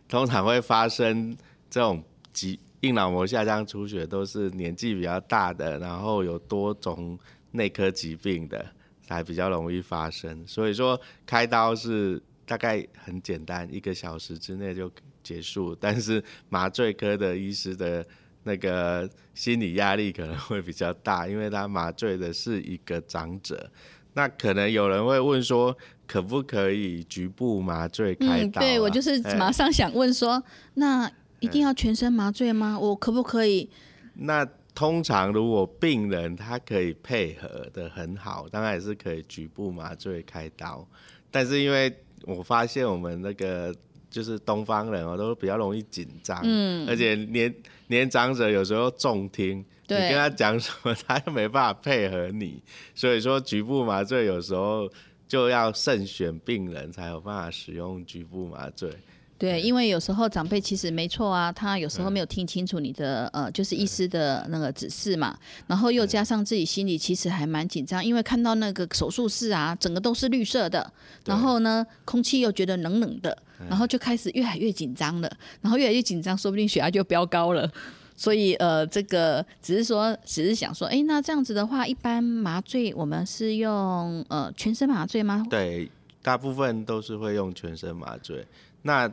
[0.08, 1.36] 通常会发生。
[1.70, 2.02] 这种
[2.32, 7.18] 疾硬脑膜下腔出血都是年纪比较大的，然后有多种
[7.50, 8.64] 内科疾病的
[9.02, 10.46] 才比较容易发生。
[10.46, 14.90] 所以说开刀是大概很简单，一个小时之内就
[15.22, 15.76] 结束。
[15.78, 18.02] 但是麻醉科的医师的
[18.44, 23.70] 那个心理压力可能会比较大，因为他麻醉的是一个长者。
[24.14, 25.76] 那可能有人会问说，
[26.08, 28.60] 可不可以局部麻醉开刀？
[28.60, 30.42] 对我就是马上想问说，
[30.74, 32.76] 那一定要全身麻醉吗？
[32.76, 33.68] 我可不可以？
[34.14, 34.44] 那
[34.74, 40.88] 通常如果病人他可以配合的很好，当然也是可以局部麻醉开刀。
[41.30, 43.74] 但是因为我发现我们那个
[44.08, 47.54] 就是东方人哦，都比较容易紧张，嗯，而且年
[47.88, 49.64] 年长者有时候重听。
[49.90, 52.62] 你跟他讲什么，他又没办法配合你，
[52.94, 54.86] 所以说局部麻醉有时候
[55.28, 58.90] 就要慎选病人才有办法使用局部麻醉。
[59.36, 70.92] 对，因为有时候长辈其实没错啊，他有时候没有听清楚你的呃，就是医师的那个指示嘛，然后又加上自己心里其实还蛮紧张，因为看到那个手术室啊，整个都是绿色的，
[71.24, 77.70] 然后呢，空气又觉得冷冷的，然后就开始越来越紧张了，然后越来越紧张，说不定血压就飙高了。
[78.18, 85.46] 所以呃，这个只是说，只是想说，哎，那这样子的话，一般麻醉我们是用呃全身麻醉吗？
[85.48, 85.88] 对，
[86.20, 88.44] 大部分都是会用全身麻醉。
[88.82, 89.08] 那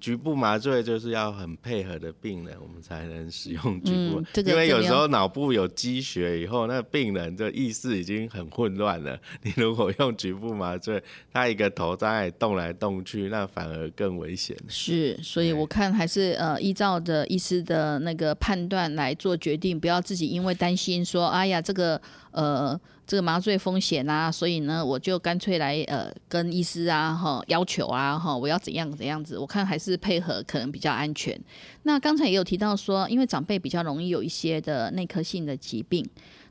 [0.00, 9.18] 局部麻醉就是要很配合的病人，我们才能使用 局部，因为有时候脑部有积血以后，那病人的意识已经很混乱了。
[9.42, 14.56] 你如果用局部麻醉，他一个头在动来动去，那反而更危险。
[14.66, 22.00] 是，所以我看还是呃依照的医师的那个判断来做决定，不要自己因为担心说，哎呀这个
[22.32, 22.80] 呃。
[23.10, 31.36] 这个麻醉风险啊，所以呢，我就干脆来呃跟医师啊哈要求啊哈，我要怎样怎样子，我看还是配合可能比较安全。
[31.82, 36.08] 那刚才也有提到说，因为长辈比较容易有一些的内科性的疾病，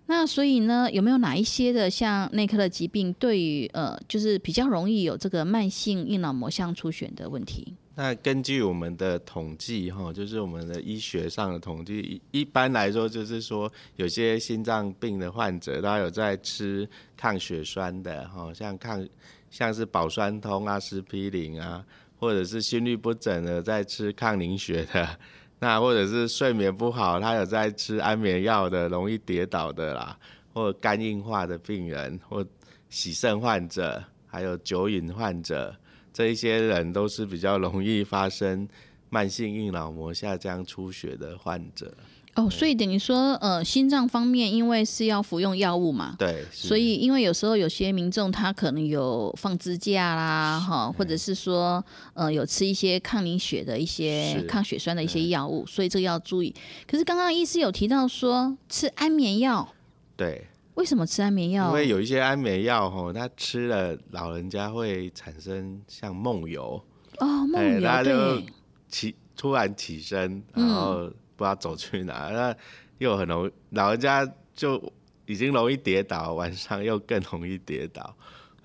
[0.07, 7.73] 那所以呢，有没有哪一些的像内科的疾病，对于呃就是比较容易有这个慢性硬脑膜相出血的问题？
[8.01, 16.87] 那根据我们的统计，哈，就是我们的医学上的统计，一般来说就是说，有些心脏病的患者，他有在吃
[17.17, 19.05] 抗血栓的，哈，像抗
[19.49, 21.85] 像是保酸通啊、司匹林啊，
[22.17, 25.19] 或者是心律不整的在吃抗凝血的，
[25.59, 30.17] 那或者是睡眠不好，他有在吃安眠药的，容易跌倒的啦，
[30.53, 32.45] 或肝硬化的病人，或
[32.89, 35.75] 洗肾患者，还有酒瘾患者。
[36.13, 38.67] 这一些人都是比较容易发生
[39.09, 41.93] 慢性硬脑膜下降出血的患者。
[42.35, 51.83] 哦，所以等于说，呃，心脏方面，因为是要服用药物嘛，对，所以因为有时候有些民众他可能有放支架啦，哈，或者是说，
[52.13, 56.53] 呃，有吃一些抗凝血的一些抗血栓的一些药物，所以这个要注意。
[56.87, 59.73] 可是刚刚医师有提到说吃安眠药，
[60.15, 60.47] 对。
[60.79, 61.67] 为什么吃安眠药？
[61.67, 66.81] 因为有一些安眠药吼，他吃了老人家会产生像梦游。
[67.17, 68.41] 哦，梦游他就
[68.87, 72.55] 起突然起身，然后不知道走去哪，那
[72.97, 74.25] 又很容易老人家
[74.55, 74.81] 就
[75.25, 78.15] 已经容易跌倒，晚上又更容易跌倒，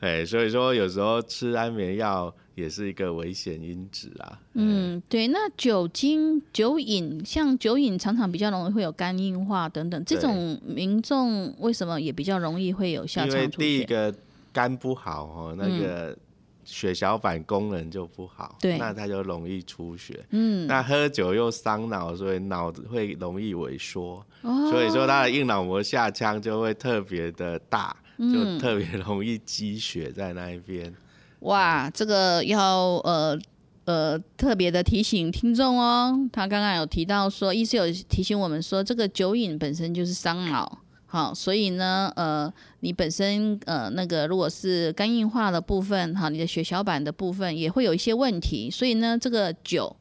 [0.01, 2.35] 哎，所以说有时候吃安眠药。
[2.55, 4.39] 也是一个危险因子啊。
[4.53, 5.27] 嗯，对。
[5.27, 14.15] 那酒精、酒瘾，像酒瘾常常比较容易会有肝硬化等等，这种民众为什么也比较容易会有下场出第一个
[14.53, 16.17] 肝不好哦，那个
[16.65, 20.25] 血小板功能就不好，对，那他就容易出血。
[20.31, 24.25] 嗯，那喝酒又伤脑，所以脑子会容易萎缩，
[24.71, 30.95] 所以说他的硬脑膜下腔就会特别的大，就特别 容易积血在那一边。
[31.41, 33.39] 哇，这个要呃
[33.85, 36.19] 呃特别的提醒听众哦。
[36.33, 42.51] 他刚刚有提到说，医师有提醒我们说，这个酒瘾本身就是伤脑，好，所以呢，呃，
[42.81, 48.71] 你本身呃那个如果是肝硬化的部分，哈，你的血小板的部分也会有一些问题。
[48.71, 49.95] 所以呢，这个酒，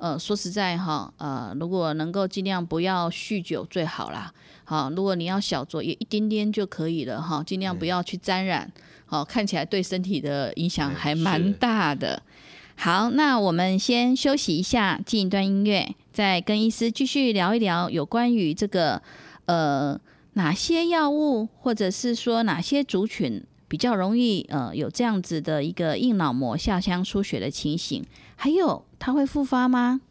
[0.00, 4.32] 呃，说实在哈，呃，如果能够尽量不要酗酒最好啦。
[4.64, 8.72] 好，如果你要小酌，也一点点就可以了哈，尽量不要去沾染。
[9.04, 12.22] 好，看起来对身体的影响还蛮大的。
[12.76, 19.02] 好，那我们先休息一下，进一段音乐，再跟医师继续聊一聊有关于这个
[19.44, 20.00] 呃
[20.32, 28.02] 哪些药物，或者是说哪些族群比较容易呃有这样子的一个硬脑膜下腔出血的情形，
[28.36, 30.02] 还有它会复发吗？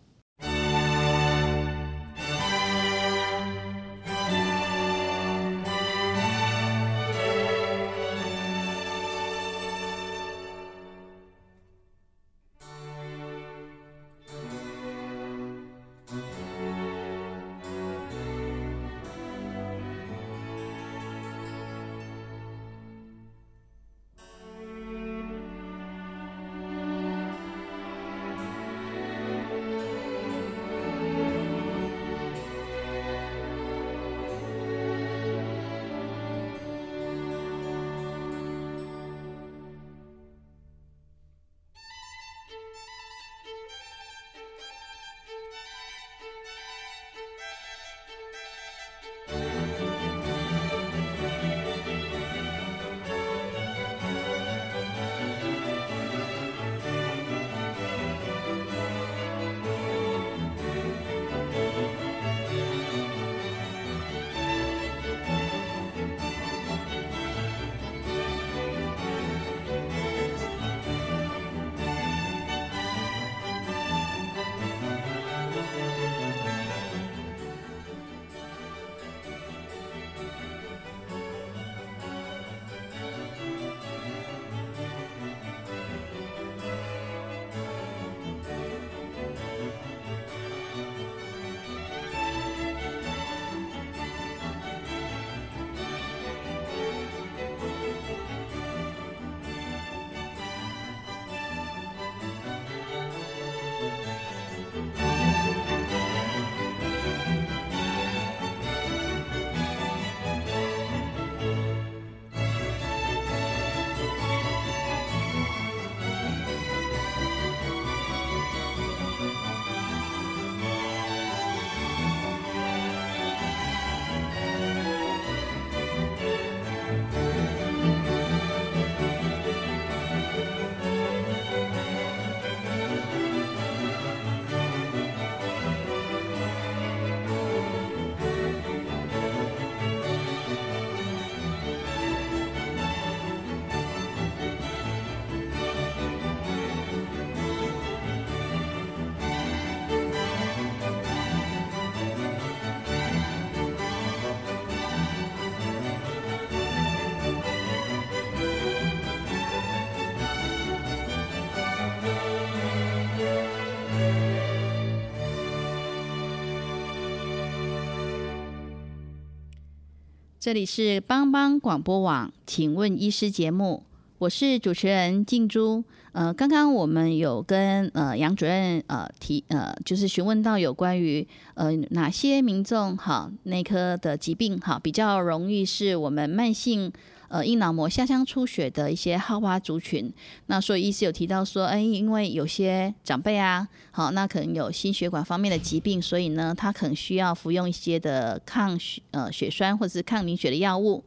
[170.40, 173.84] 这里是帮帮广播网，请问医师节目，
[174.20, 175.84] 我是主持人静珠。
[176.14, 186.90] 呃，刚刚我们有跟呃杨主任呃提呃，就是询问到有关于呃哪些民众哈内科的疾病哈比较容易是我们慢性。
[187.30, 190.12] 呃，硬脑膜下腔出血的一些好发族群，
[190.48, 201.04] 那所以医师有提到说，哎，因为有些长辈啊，好，那可能有心血管方面的疾病，所以呢，他可能需要服用一些的抗血呃血栓或者是抗凝血的药物。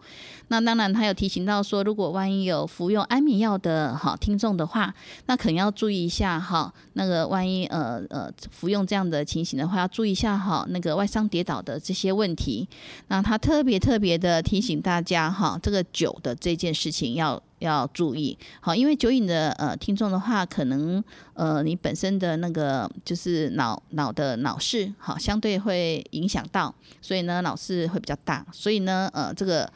[0.49, 4.95] 那当然，他有提醒到说，如果万一有服用安眠药的哈听众的话，
[5.27, 12.69] 那可能要注意一下哈，那个万一呃呃服用这样的情形的话，要注意一下哈，那个外伤跌倒的这些问题。
[13.09, 16.12] 那他特别特别的提醒大家哈，这个酒。
[16.23, 21.03] 的这件事情要要注意，好，因为酒瘾的呃听众的话，可能
[21.35, 29.71] 呃你本身的那个就是脑脑的脑室好，相对会影响到，所以呢脑室会比较大，所以呢呃这个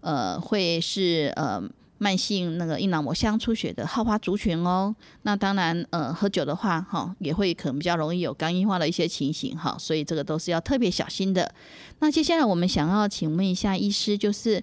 [0.00, 1.62] 呃会是呃
[1.98, 4.94] 慢性那个硬脑膜腔出血的好发族群哦。
[5.22, 11.54] 那当然呃喝酒的话哈，也会可能比较容易有肝硬化的一些情形哈，所以这个都是要特别小心的。
[12.00, 14.62] 那接下来我们想要请问一下医师，就是。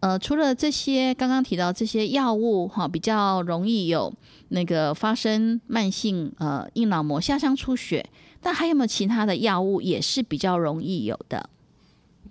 [0.00, 4.14] 呃，除了这些刚刚提到这些药物哈，比较容易有
[4.50, 8.08] 那个发生慢性呃硬脑膜下腔出血，
[8.40, 11.50] 但还有没有其他的药物也是比较容易有的？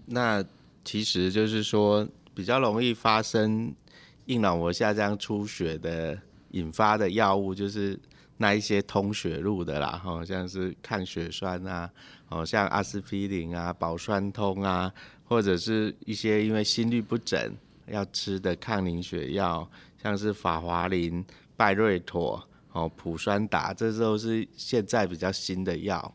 [0.05, 0.41] 那
[0.85, 3.73] 其实就是说，比较容易发生
[4.27, 6.17] 硬脑膜下腔出血的
[6.51, 7.99] 引发的药物，就是
[8.37, 11.89] 那一些通血路的啦，哈，像是抗血栓啊，
[12.29, 14.89] 哦，像阿司匹林啊、保栓通啊。
[15.27, 17.53] 或者是一些因为心率不整
[17.87, 19.69] 要吃的抗凝血药，
[20.01, 21.23] 像是法华林、
[21.55, 26.13] 拜瑞妥、哦普酸达，这都是现在比较新的药。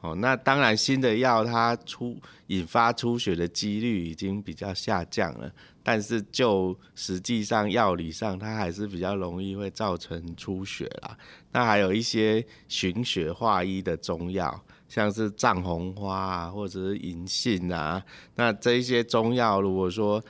[0.00, 5.50] 哦，那当然新的药它出引发出血的几率已经比较下降了，
[5.84, 11.16] 但是就实际上药理上它还是比较容易会造成出血啦。
[11.52, 14.60] 那还有一些循血化瘀的中药。
[14.86, 18.00] 像是藏红花啊，或者是银杏啊，
[18.36, 20.22] 那这一些中药，如果说，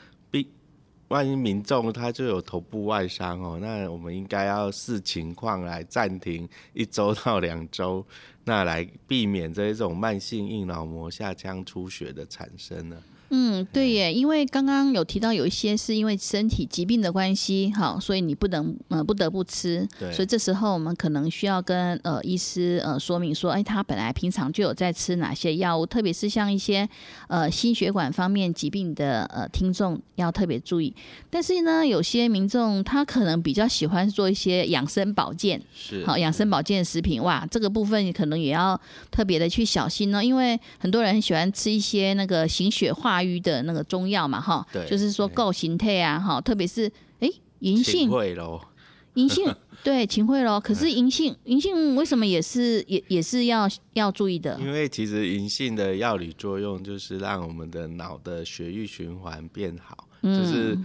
[1.08, 8.06] 万一民众他就有头部外伤哦，那我们应该要视情况来暂停一周到两周，
[8.44, 12.96] 那来避免这一种慢性硬脑膜下腔出血的产生呢。
[13.36, 26.88] 嗯，对耶，因为刚刚有提到有一些是因为身体疾病的关系，好，所以你不能呃不得不吃，所以这时候我们可能需要跟呃医师呃说明说，哎，他本来平常就有在吃哪些药物，特别是像一些
[27.26, 30.94] 呃心血管方面疾病的呃听众要特别注意。
[31.28, 38.80] 但是呢，有些民众他可能比较喜欢做一些养生保健，是好养生保健食品，哇，这个部分可能也要
[39.10, 43.23] 特别的去小心呢，因为很多人喜欢吃一些那个行血化。
[43.24, 47.28] 瘀的那个中药嘛，哈，就是说够形态啊，哈，特别是哎，
[47.60, 48.10] 银杏，
[49.14, 49.54] 银杏，
[49.84, 50.60] 对，秦桧喽。
[50.60, 54.58] 可是银杏，银杏为什么也是也也是要要注意的？
[54.60, 60.76] 因为其实银杏的药理作用就是让我们的脑的血液循环变好，就是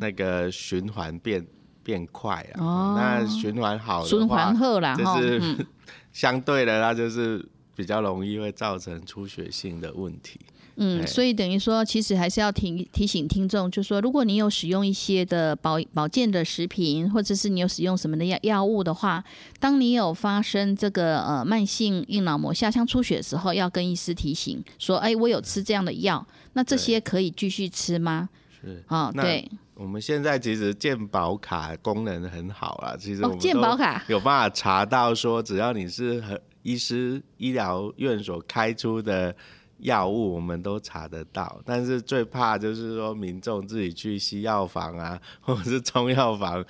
[0.00, 1.46] 那个循环变
[1.84, 2.60] 变快啊。
[2.60, 5.66] 哦，那循环好循环后啦，就是
[6.12, 10.40] 相对的，它就是比较容易会造成出血性的问题。
[10.78, 19.24] 嗯，所以等于说，其实还是要提提醒听众，就说如果你有使用一些的保保健的食品，或者是你有使用什么的药药物的话，
[19.58, 28.28] 当你有发生这个呃慢性硬脑膜下腔出血的时候，要跟医师提醒说，哎，我有吃这样的药，那这些可以继续吃吗？
[28.60, 29.50] 是啊，对。
[29.76, 39.34] 我们现在其实健保卡功能很好啊，其实我们健保卡有办法查到说，只要你是和医师医疗院所开出的。
[39.78, 46.64] 药物我们都查得到，但是最怕就是说民众自己去西药房啊， 或者是中药房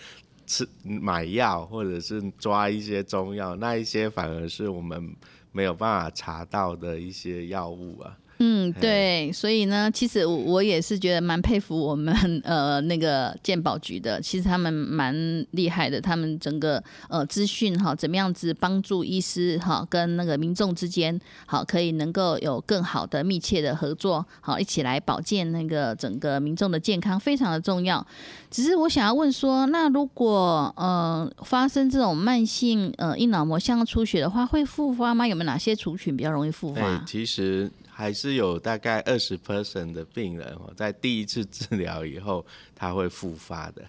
[0.47, 5.15] 吃买药，或者是抓一些中药，那一些反而是我们
[5.53, 8.17] 没有办法查到的一些药物啊。
[8.39, 12.15] 嗯，对，所以呢，其实我也是觉得蛮佩服我们
[12.45, 15.15] 呃那个鉴宝局的，其实他们蛮
[15.53, 28.07] 厉害的，他们整个呃资讯哈，怎么样子帮助医师哈跟那个民众之间好可以能够有更好的密切的合作，好一起来保健那个整个民众的健康非常的重要。
[28.51, 35.27] 只是我想要问说，那如果呃发生这种慢性呃硬脑膜腔出血的话，会复发吗？
[35.27, 37.03] 有没有哪些族群比较容易复发？
[37.07, 37.71] 其实。
[37.99, 42.45] 还是有大概二十 percent 的病人哦，在第一次治疗以后，
[42.75, 43.83] 他会复发的。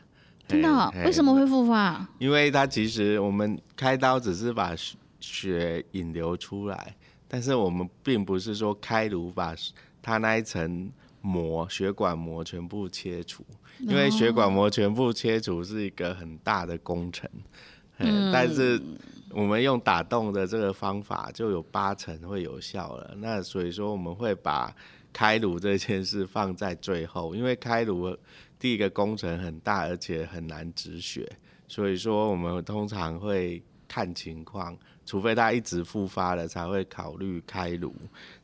[0.47, 0.93] 真的？
[1.03, 2.07] 为什么会复发？
[2.17, 4.73] 因为他其实我们开刀只是把
[5.19, 6.95] 血引流出来，
[7.27, 9.53] 但是我们并不是说开颅把
[10.01, 10.89] 他那一层
[11.19, 13.45] 膜、血管膜全部切除，
[13.79, 17.29] 因为血管膜全部切除是一个很大的工程。
[17.97, 18.81] 嗯，但是
[19.31, 23.13] 我们用打洞的这个方法就有八成会有效了。
[23.17, 24.73] 那所以说我们会把
[25.11, 28.15] 开颅这件事放在最后，因为开颅
[28.59, 31.29] 第一个工程很大，而且很难止血，
[31.67, 37.93] 所以说我们通常会看情况，除非他一直复发了，才会考虑开颅。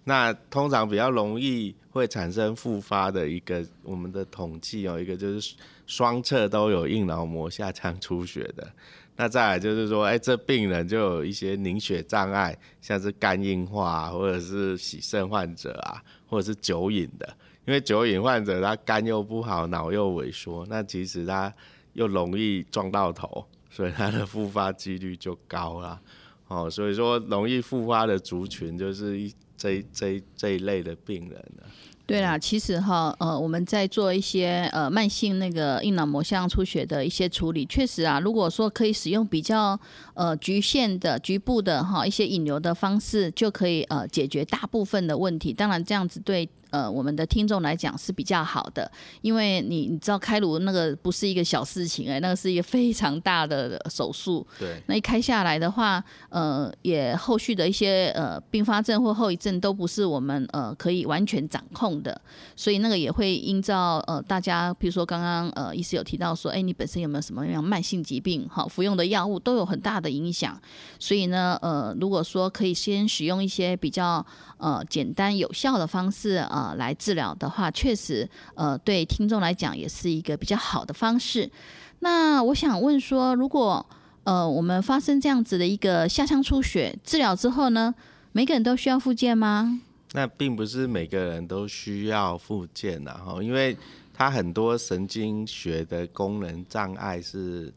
[0.04, 5.56] 那通常比较容易会产生复发的一个，我们的统计有一个就是
[5.86, 8.72] 双侧都有硬脑膜下腔出血的。
[9.16, 17.38] 那再来就是说，哎，这病人就有一些凝血障碍，像是肝硬化或者是洗肾患者啊，或者是酒瘾的。
[17.66, 21.54] 因为酒瘾患者他肝又不好，脑又萎缩，那其实他
[21.94, 26.02] 又容易撞到头，所以他的复发几率就高了。
[26.48, 31.64] 哦，所以说容易复发的族群就是一这这这一类的病人了。
[32.06, 39.80] 对啦，其实哈，呃，我们在做一些呃慢性那个硬脑膜下出血的一些处理，确实啊，如果说可以使用比较
[40.14, 45.54] 呃局限的局部的哈一些引流的方式，就可以呃解决大部分的问题。
[45.54, 46.48] 当然，这样子对。
[46.74, 48.92] 呃，我们的听众来讲是比较好的，
[49.22, 54.44] 因为你你知道开颅那个不是一个小事情哎，那个是一个非常大的手术。
[54.58, 54.82] 对。
[54.88, 62.20] 那一开下来的话，呃，也后续的一些呃并发症或后遗症都不是我们呃可以完全掌控的，
[62.56, 68.48] 所以那个也会依照呃大家，比如说刚刚呃医师有提到说，哎，你本身有没有什么样慢性疾病？
[68.50, 70.60] 好，服用的药物都有很大的影响。
[70.98, 74.26] 所以呢，呃，如果说可以先使用一些比较
[74.58, 76.52] 呃简单有效的方式啊。
[76.54, 81.52] 呃，来治疗的话，确实，呃，对听众来讲也是一个比较好的方式。
[82.00, 83.84] 那我想问说，如果
[84.24, 87.94] 呃我们发生这样子的一个下腔出血，治疗之后呢，
[88.36, 89.80] 每个人都需要复健吗？
[90.12, 93.78] 那并不是每个人都需要复健的哈，因为
[94.12, 97.72] 它很多神经学的功能障碍是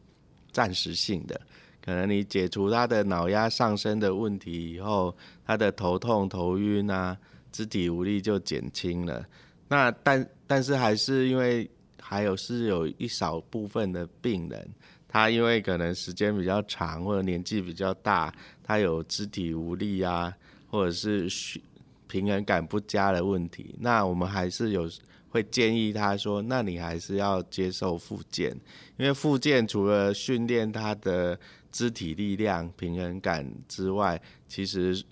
[0.51, 1.39] 暂时性的，
[1.79, 7.17] 可能你解除他的脑压上升的问题以后，他的头痛、头晕啊。
[7.49, 9.25] 肢体无力就减轻了，
[9.67, 11.67] 那但但是还是因为
[11.99, 14.69] 还有是有一少部分的病人，
[15.07, 18.31] 他因为可能时间比较长或者年纪比较大，
[18.61, 20.31] 他有肢体无力啊，
[20.67, 21.29] 或者是
[22.07, 24.89] 平衡感不佳的问题，那我们还是有
[25.29, 28.51] 会建议他说，那你还是要接受复健，
[28.97, 31.39] 因为复健除了训练他的
[31.71, 35.03] 肢体力量、平衡感之外，其实。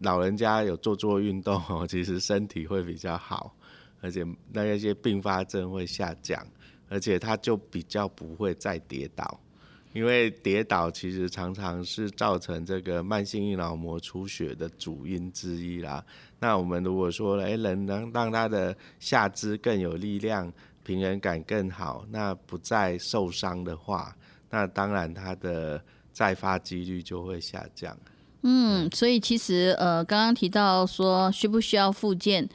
[0.00, 3.54] 老人家有做做运动，其实身体会比较好，
[4.00, 6.44] 而且那一些并发症会下降，
[6.88, 9.40] 而且他就比较不会再跌倒，
[9.94, 16.04] 因为跌倒其实常常是造成这个慢性硬脑膜出血的主因之一啦。
[16.40, 24.14] 那我们如果说，哎，能能让他的下肢更有力量，平衡感更好，那不再受伤的话，
[24.50, 25.80] 那当然他的
[26.12, 27.96] 再发几率就会下降。
[28.42, 32.46] 嗯，所以其实呃，刚刚提到说需不需要复健，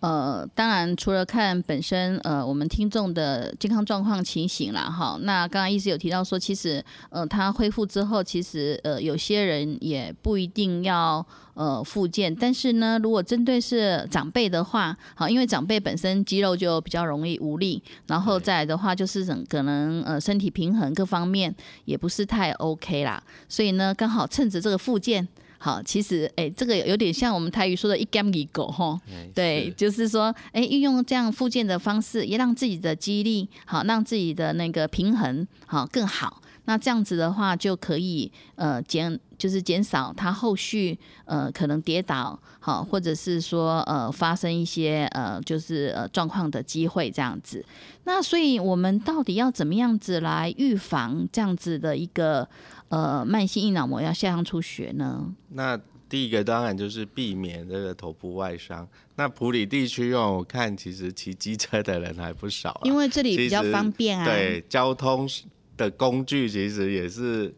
[0.00, 21.52] 呃，当然除了看本身呃我们听众的健康状况情形啦，哈，那刚刚一直有提到说，其实呃他恢复之后，其实呃有些人也不一定要呃复健，但是呢，如果针对是长辈的话，好，因为长辈本身肌肉就比较容易无力，然后再来的话就是可能呃身体平衡各方面
[21.86, 25.26] 也不是太 OK 啦，所以呢，刚好趁着这个复健。
[25.60, 28.96] 好，其实哎，这个有点像我们台语说的“一竿一狗”哈，
[29.34, 36.40] 对，就是说，哎，运用这样复健的方式，也让自己的肌力好，让自己的那个平衡好更好。
[36.66, 47.64] 那这样子的话，就可以呃减，就是减少他后续呃可能跌倒好，或者是说呃发生一些呃就是呃状况的机会这样子。
[48.04, 52.48] 那所以我们到底要怎么样子来预防这样子的一个？
[52.88, 55.34] 呃，慢性硬脑膜要下腔出血呢？
[55.50, 55.78] 那
[56.08, 58.88] 第一个当然就是避免这个头部外伤。
[59.16, 64.24] 那普里地区哦，我看其实骑机车的人还不少，因为这里比较方便啊。
[64.24, 65.28] 对，交通
[65.76, 67.54] 的工具其实也是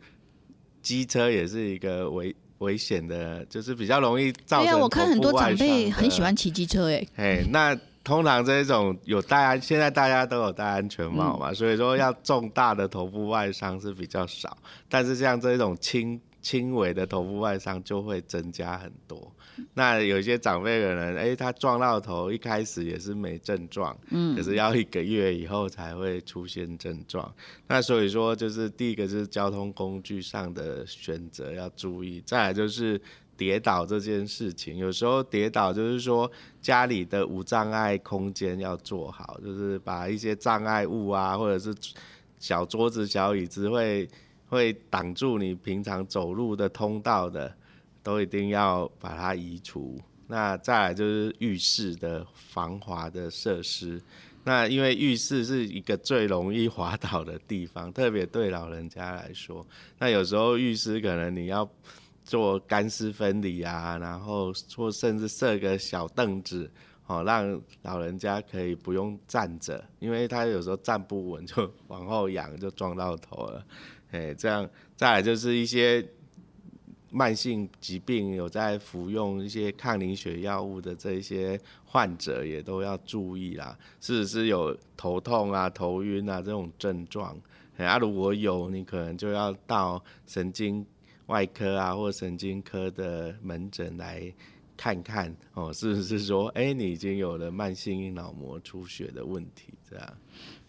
[0.82, 4.66] 机车，也是一个危危险的，就是比较容易造成。
[4.66, 7.78] 对啊，我看很多长辈很喜欢骑机车，哎，哎，那。
[8.10, 14.58] 通常这种有戴安，现在大家都有戴安全帽嘛，所以说要重大的头部外伤是比较少，
[14.88, 19.32] 但是像这种轻轻微的头部外伤就会增加很多。
[19.74, 27.32] 那有些长辈的人，哎，他撞到头，一开始也是没症状，嗯，可是要一个月以后才会出现症状。
[27.68, 33.00] 那所以说，就是第一个是交通工具上的选择要注意，再来就是。
[33.40, 34.76] 跌倒这件事情。
[34.76, 36.30] 有时候跌倒就是说
[36.60, 41.74] 家里的无障碍空间要做好，就是把一些障碍物啊，或者是
[42.38, 44.06] 小桌子、小椅子会
[44.46, 47.50] 会挡住你平常走路的通道的，
[48.02, 49.98] 都一定要把它移除。
[50.26, 53.98] 那再来就是浴室的防滑的设施。
[54.44, 59.66] 那因为浴室是一个最容易滑倒的地方，特别对老人家来说。
[59.98, 61.68] 那有时候浴室可能你要
[62.30, 66.70] 做干湿分离啊，然后或甚至设个小凳子，
[67.06, 73.66] 哦，让老人家可以不用站着，因为他有时候站不稳就 往后仰就撞到头了。
[74.12, 76.06] 哎，这样再来就是一些。
[77.12, 87.36] 慢性疾病有在服用一些抗凝血药物的这些患者也都要注意啦，是不是有头痛啊、头晕啊这种症状？
[87.78, 90.86] 啊，如果有，你可能就要到神经
[91.30, 94.34] 外科啊或神经科的门诊来
[94.76, 100.18] 看看哦，是不是说，哎，你已经有了慢性硬脑膜出血的问题这样？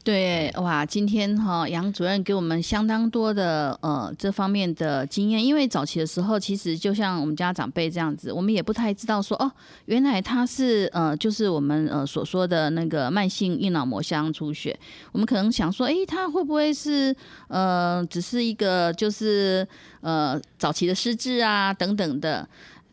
[0.03, 9.51] 对，哇，今天哈杨主任给我们相当多的呃这方面的经验，因为早期的时候，其实就像我们家长辈这样子，我们也不太知道说哦，
[9.85, 14.75] 原来他是呃就是我们呃所说的那个慢性硬脑膜下出血，
[15.11, 17.15] 我们可能想说，哎，他会不会是
[17.47, 19.67] 呃只是一个就是
[20.01, 22.47] 呃早期的失智啊等等的。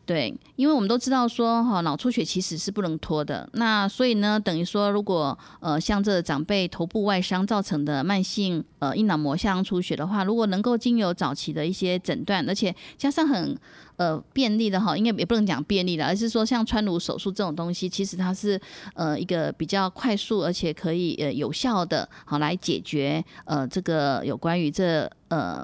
[0.09, 3.47] 对，因为我们都知道说哈，脑出血其实是不能拖的。
[3.53, 13.55] 那所以呢，等于说，如果呃像这长辈头部外伤造成的慢性呃硬脑膜下出血的话，如果能够经由早期的一些诊断，而且加上很
[13.97, 18.59] 呃便利的哈，应该也不能讲便利的，而是说像穿颅手术这种东西，其实它是
[18.95, 25.63] 呃一个比较快速而且可以呃有效的，好来解决呃这个有关于这呃。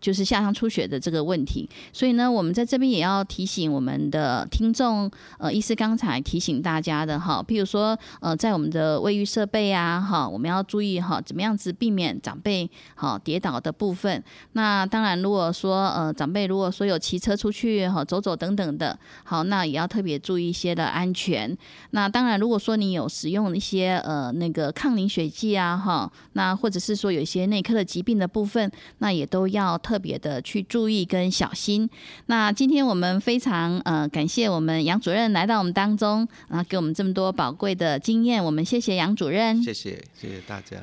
[0.00, 14.22] 就是下腔出血的这个问题，所以呢，我们在这边也要提醒我们的听众，呃，医师刚才提醒大家的哈，譬如说，呃，在我们的卫浴设备啊，哈，我们要注意哈，怎么样子避免长辈哈跌倒的部分。
[14.52, 21.56] 那当然，如果说呃长辈如果说有骑车出去哈走走等等的，好，那也要特别注意一些的安全。
[21.92, 29.80] 那当然，如果说你有使用一些呃那个抗凝血剂啊，哈，那或者是说有一些内科的疾病的部分，那也都要。
[29.86, 31.88] 特别的去注意跟小心。
[32.26, 38.44] 那今天我们非常呃感谢我们杨主任来到我们当中，啊，给我们这么多宝贵的经验。
[38.44, 40.76] 我们谢谢杨主任，谢谢谢谢大家。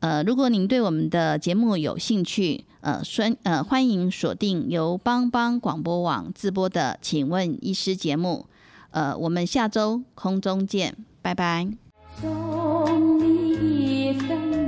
[0.00, 8.46] 呃，如果您对我们的节目有兴趣，呃，欢呃欢迎锁定由帮帮广播网直播的《请问医师》节目。
[8.90, 11.68] 呃，我们下周空中见，拜拜。
[12.20, 14.67] 送你一份